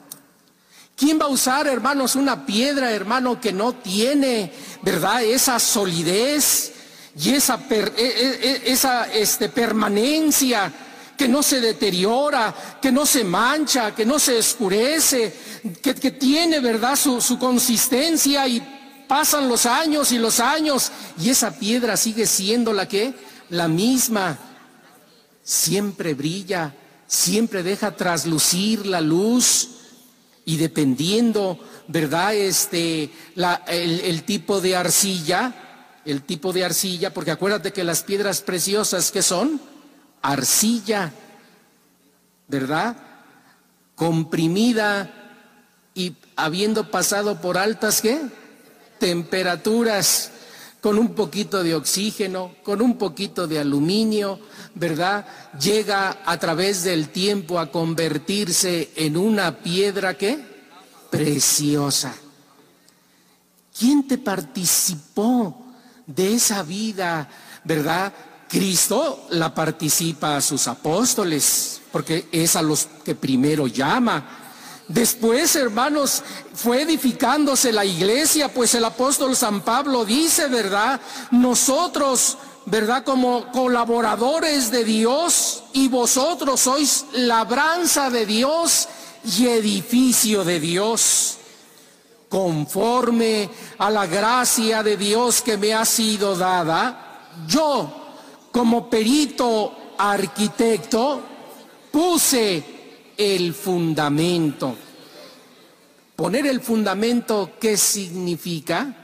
[0.96, 6.72] ¿Quién va a usar, hermanos, una piedra, hermano, que no tiene, verdad, esa solidez
[7.18, 10.72] y esa, e, e, e, este, permanencia,
[11.16, 15.34] que no se deteriora, que no se mancha, que no se escurece,
[15.82, 21.52] que, tiene, verdad, su, su consistencia y pasan los años y los años y esa
[21.58, 23.14] piedra sigue siendo la que,
[23.50, 24.38] la misma,
[25.42, 26.72] siempre brilla,
[27.06, 29.73] siempre deja traslucir la luz
[30.44, 32.34] y dependiendo, ¿verdad?
[32.34, 33.10] Este,
[33.68, 39.22] el, tipo de arcilla, el tipo de arcilla, porque acuérdate que las piedras preciosas que
[39.22, 39.60] son
[40.22, 41.12] arcilla,
[42.48, 42.96] ¿verdad?
[43.94, 45.10] Comprimida
[45.94, 48.20] y habiendo pasado por altas ¿qué?
[48.98, 50.30] temperaturas,
[50.84, 54.38] con un poquito de oxígeno, con un poquito de aluminio,
[54.74, 55.26] ¿verdad?
[55.58, 60.38] Llega a través del tiempo a convertirse en una piedra que
[61.08, 62.14] preciosa.
[63.78, 65.72] ¿Quién te participó
[66.06, 67.30] de esa vida,
[67.64, 68.12] verdad?
[68.46, 74.43] Cristo la participa a sus apóstoles, porque es a los que primero llama.
[74.88, 76.22] Después, hermanos,
[76.54, 81.00] fue edificándose la iglesia, pues el apóstol San Pablo dice, ¿verdad?
[81.30, 83.04] Nosotros ¿verdad?
[83.04, 88.88] Como colaboradores de Dios y vosotros sois labranza de Dios
[89.38, 91.36] y edificio de Dios,
[92.28, 97.90] conforme a la gracia de Dios que me ha sido dada, yo
[98.50, 101.20] como perito arquitecto
[101.90, 102.73] puse
[103.16, 104.76] el fundamento.
[106.16, 108.94] Poner el fundamento, ¿qué significa?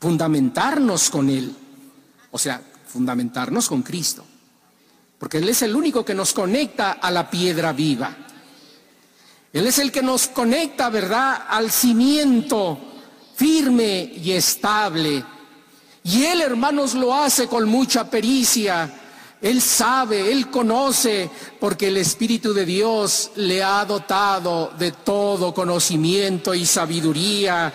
[0.00, 1.54] Fundamentarnos con él.
[2.30, 4.24] O sea, fundamentarnos con Cristo,
[5.18, 8.16] porque Él es el único que nos conecta a la piedra viva.
[9.52, 12.78] Él es el que nos conecta, ¿verdad?, al cimiento
[13.34, 15.24] firme y estable.
[16.04, 18.97] Y Él, hermanos, lo hace con mucha pericia.
[19.40, 21.30] Él sabe, Él conoce,
[21.60, 27.72] porque el Espíritu de Dios le ha dotado de todo conocimiento y sabiduría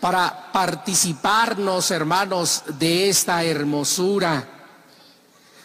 [0.00, 4.48] para participarnos, hermanos, de esta hermosura.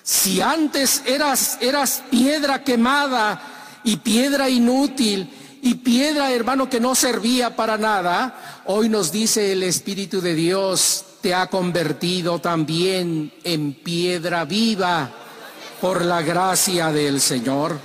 [0.03, 3.41] Si antes eras, eras piedra quemada
[3.83, 9.63] y piedra inútil y piedra, hermano, que no servía para nada, hoy nos dice el
[9.63, 15.20] Espíritu de Dios, te ha convertido también en piedra viva
[15.81, 17.79] por la gracia del Señor.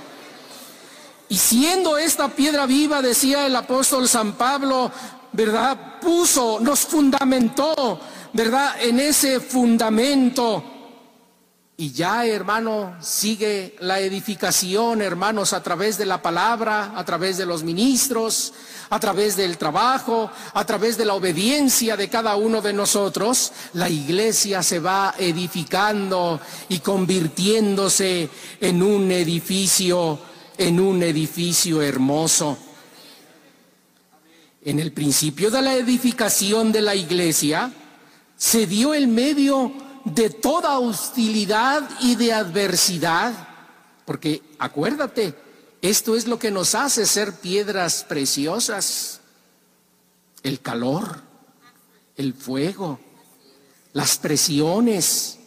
[1.29, 4.91] Y siendo esta piedra viva, decía el apóstol San Pablo,
[5.33, 5.99] ¿verdad?
[5.99, 7.99] Puso, nos fundamentó,
[8.31, 8.75] ¿verdad?
[8.81, 10.76] En ese fundamento.
[11.79, 17.45] Y ya, hermano, sigue la edificación, hermanos, a través de la palabra, a través de
[17.45, 18.51] los ministros,
[18.89, 23.51] a través del trabajo, a través de la obediencia de cada uno de nosotros.
[23.73, 28.27] La iglesia se va edificando y convirtiéndose
[28.59, 30.17] en un edificio,
[30.57, 32.57] en un edificio hermoso.
[34.65, 37.71] En el principio de la edificación de la iglesia
[38.35, 43.33] se dio el medio de toda hostilidad y de adversidad,
[44.05, 45.35] porque acuérdate,
[45.81, 49.21] esto es lo que nos hace ser piedras preciosas,
[50.43, 51.21] el calor,
[52.15, 52.99] el fuego,
[53.93, 55.39] las presiones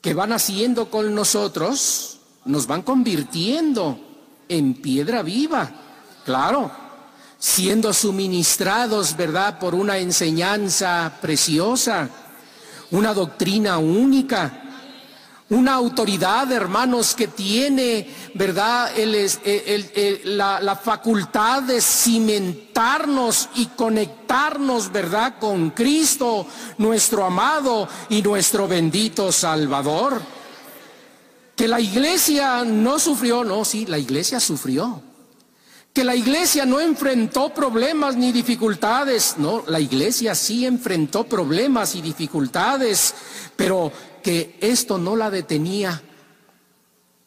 [0.00, 3.98] que van haciendo con nosotros, nos van convirtiendo
[4.48, 5.70] en piedra viva,
[6.24, 6.82] claro
[7.42, 12.08] siendo suministrados, ¿verdad?, por una enseñanza preciosa,
[12.92, 14.58] una doctrina única,
[15.50, 18.90] una autoridad, hermanos, que tiene, ¿verdad?,
[20.24, 26.46] la, la facultad de cimentarnos y conectarnos, ¿verdad?, con Cristo,
[26.78, 30.22] nuestro amado y nuestro bendito Salvador.
[31.54, 35.02] Que la iglesia no sufrió, no, sí, la iglesia sufrió
[35.92, 42.00] que la iglesia no enfrentó problemas ni dificultades, no, la iglesia sí enfrentó problemas y
[42.00, 43.14] dificultades,
[43.56, 46.00] pero que esto no la detenía.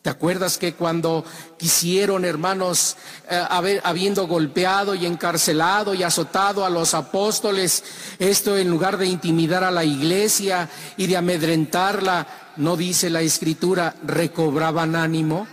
[0.02, 1.26] ¿Te acuerdas que cuando
[1.58, 2.96] quisieron, hermanos,
[3.30, 7.84] eh, habiendo golpeado y encarcelado y azotado a los apóstoles,
[8.20, 13.96] esto en lugar de intimidar a la iglesia y de amedrentarla, no dice la escritura,
[14.04, 15.48] recobraban ánimo?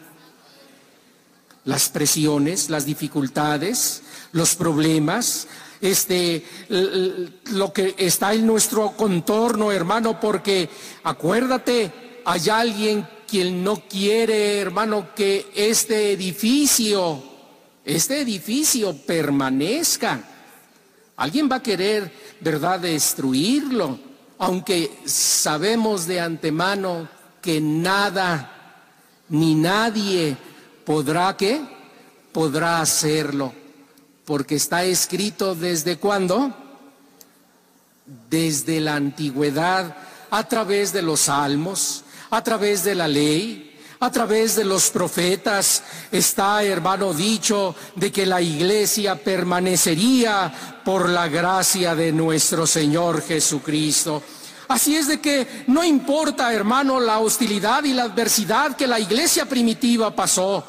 [1.64, 4.02] Las presiones, las dificultades,
[4.32, 5.46] los problemas,
[5.80, 6.44] este,
[7.50, 10.68] lo que está en nuestro contorno, hermano, porque
[11.04, 17.22] acuérdate, hay alguien quien no quiere, hermano, que este edificio,
[17.84, 20.22] este edificio permanezca.
[21.16, 23.98] Alguien va a querer, ¿verdad?, destruirlo,
[24.38, 27.08] aunque sabemos de antemano
[27.40, 28.48] que nada
[29.28, 30.36] ni nadie
[30.84, 31.60] podrá, ¿qué?
[32.32, 33.52] Podrá hacerlo,
[34.24, 36.54] porque está escrito desde cuándo?
[38.28, 39.96] Desde la antigüedad,
[40.30, 43.72] a través de los salmos, a través de la ley,
[44.02, 51.28] a través de los profetas está, hermano, dicho de que la iglesia permanecería por la
[51.28, 54.20] gracia de nuestro Señor Jesucristo.
[54.72, 59.44] Así es de que no importa, hermano, la hostilidad y la adversidad que la iglesia
[59.44, 60.64] primitiva pasó,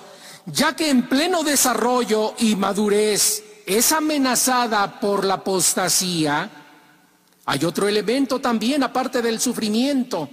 [0.45, 6.49] ya que en pleno desarrollo y madurez es amenazada por la apostasía,
[7.45, 10.29] hay otro elemento también aparte del sufrimiento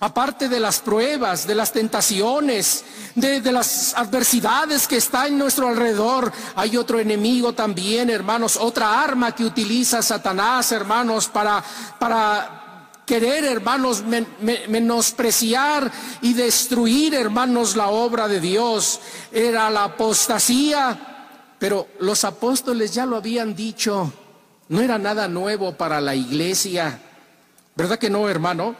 [0.00, 6.32] aparte de las pruebas, de las tentaciones, de, las adversidades que está en nuestro alrededor,
[6.54, 11.64] hay otro enemigo también, hermanos, otra arma que utiliza Satanás, hermanos, para,
[11.98, 12.57] para
[13.08, 14.04] querer, hermanos,
[14.68, 15.90] menospreciar
[16.20, 19.00] y destruir, hermanos, la obra de Dios.
[19.32, 24.12] Era la apostasía, pero los apóstoles ya lo habían dicho,
[24.68, 27.00] no era nada nuevo para la iglesia.
[27.74, 28.76] ¿Verdad que no, hermano?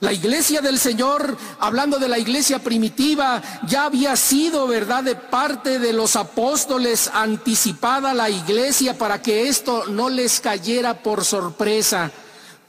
[0.00, 5.78] La iglesia del Señor, hablando de la iglesia primitiva, ya había sido, ¿verdad?, de parte
[5.78, 12.10] de los apóstoles anticipada la iglesia para que esto no les cayera por sorpresa,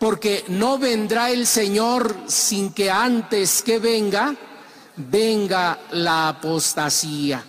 [0.06, 4.36] porque no vendrá el Señor sin que antes que venga,
[4.98, 7.44] venga la apostasía.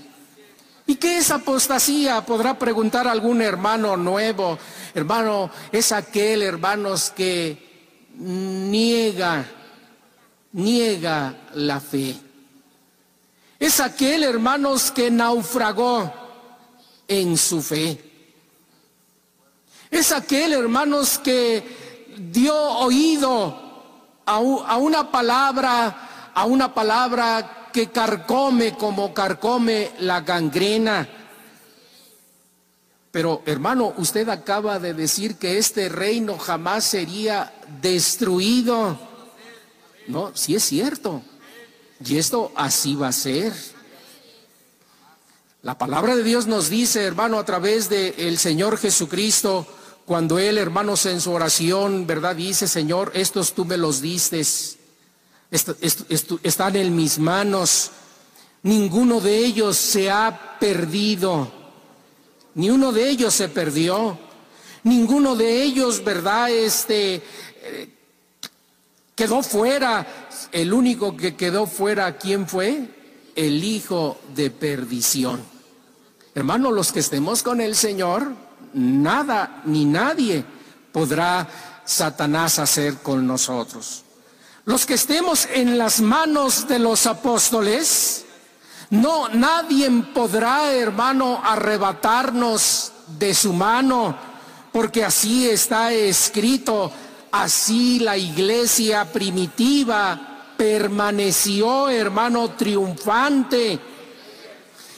[0.86, 2.24] ¿Y qué es apostasía?
[2.24, 4.58] Podrá preguntar algún hermano nuevo.
[4.94, 9.44] Hermano, es aquel, hermanos, que niega
[10.52, 12.16] niega la fe.
[13.58, 16.10] Es aquel, hermanos, que naufragó
[17.06, 18.00] en su fe.
[19.90, 21.85] Es aquel, hermanos, que
[22.16, 23.66] dio oído
[24.24, 31.08] a, una palabra, a una palabra que carcome como carcome la gangrena.
[33.10, 38.98] Pero hermano, usted acaba de decir que este reino jamás sería destruido.
[40.08, 41.22] No, sí es cierto.
[42.04, 43.52] Y esto así va a ser.
[45.62, 49.66] La palabra de Dios nos dice, hermano, a través del el Señor Jesucristo,
[50.06, 52.36] cuando Él, hermanos, en su oración, ¿verdad?
[52.36, 54.40] Dice, Señor, estos tú me los diste,
[55.50, 57.90] están en mis manos,
[58.62, 61.50] ninguno de ellos se ha perdido,
[62.54, 64.16] ni uno de ellos se perdió,
[64.84, 66.50] ninguno de ellos, ¿verdad?
[66.50, 67.20] Este,
[69.16, 70.06] quedó fuera.
[70.52, 72.88] El único que quedó fuera, ¿quién fue?
[73.34, 75.42] El hijo de perdición.
[76.32, 78.45] Hermano, los que estemos con el Señor,
[78.76, 80.44] nada ni nadie
[80.92, 81.48] podrá
[81.84, 84.04] Satanás hacer con nosotros.
[84.64, 88.24] Los que estemos en las manos de los apóstoles,
[88.90, 94.16] no, nadie podrá, hermano, arrebatarnos de su mano,
[94.72, 96.92] porque así está escrito
[97.36, 103.78] Así la iglesia primitiva permaneció, hermano, triunfante,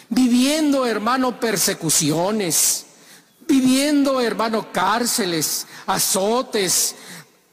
[0.08, 2.86] viviendo, hermano, persecuciones,
[3.48, 6.94] viviendo, hermano, cárceles, azotes.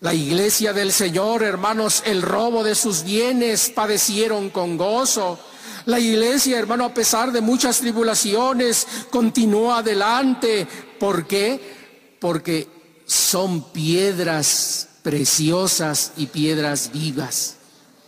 [0.01, 5.39] La iglesia del Señor, hermanos, el robo de sus bienes padecieron con gozo.
[5.85, 10.67] La iglesia, hermano, a pesar de muchas tribulaciones, continuó adelante.
[10.99, 12.17] ¿Por qué?
[12.19, 12.67] Porque
[13.05, 17.57] son piedras preciosas y piedras vivas.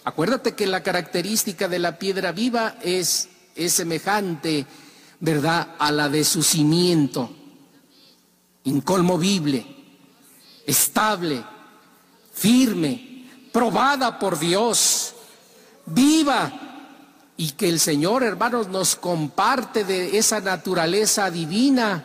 [0.04, 4.66] Acuérdate que la característica de la piedra viva es, es semejante,
[5.20, 7.30] ¿verdad?, a la de su cimiento,
[8.68, 9.66] incolmovible,
[10.66, 11.44] estable,
[12.34, 15.14] firme, probada por Dios,
[15.86, 16.52] viva,
[17.38, 22.04] y que el Señor, hermanos, nos comparte de esa naturaleza divina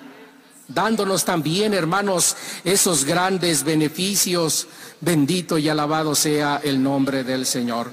[0.69, 4.69] dándonos también, hermanos, esos grandes beneficios.
[5.01, 7.93] Bendito y alabado sea el nombre del Señor.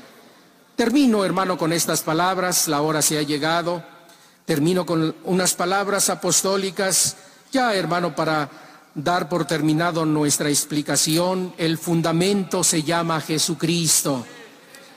[0.75, 3.83] Termino, hermano, con estas palabras, la hora se ha llegado.
[4.45, 7.17] Termino con unas palabras apostólicas,
[7.51, 8.49] ya, hermano, para
[8.95, 11.53] dar por terminado nuestra explicación.
[11.57, 14.25] El fundamento se llama Jesucristo,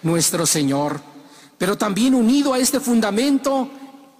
[0.02, 1.00] nuestro Señor.
[1.58, 3.70] Pero también unido a este fundamento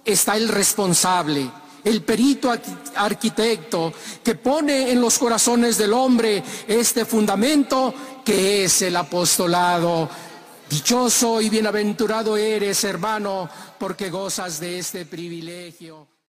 [0.05, 1.49] está el responsable
[1.83, 2.53] el perito
[2.95, 10.09] arquitecto que pone en los corazones del hombre este fundamento que es el apostolado.
[10.69, 16.12] Dichoso y bienaventurado eres, hermano, porque gozas de este privilegio.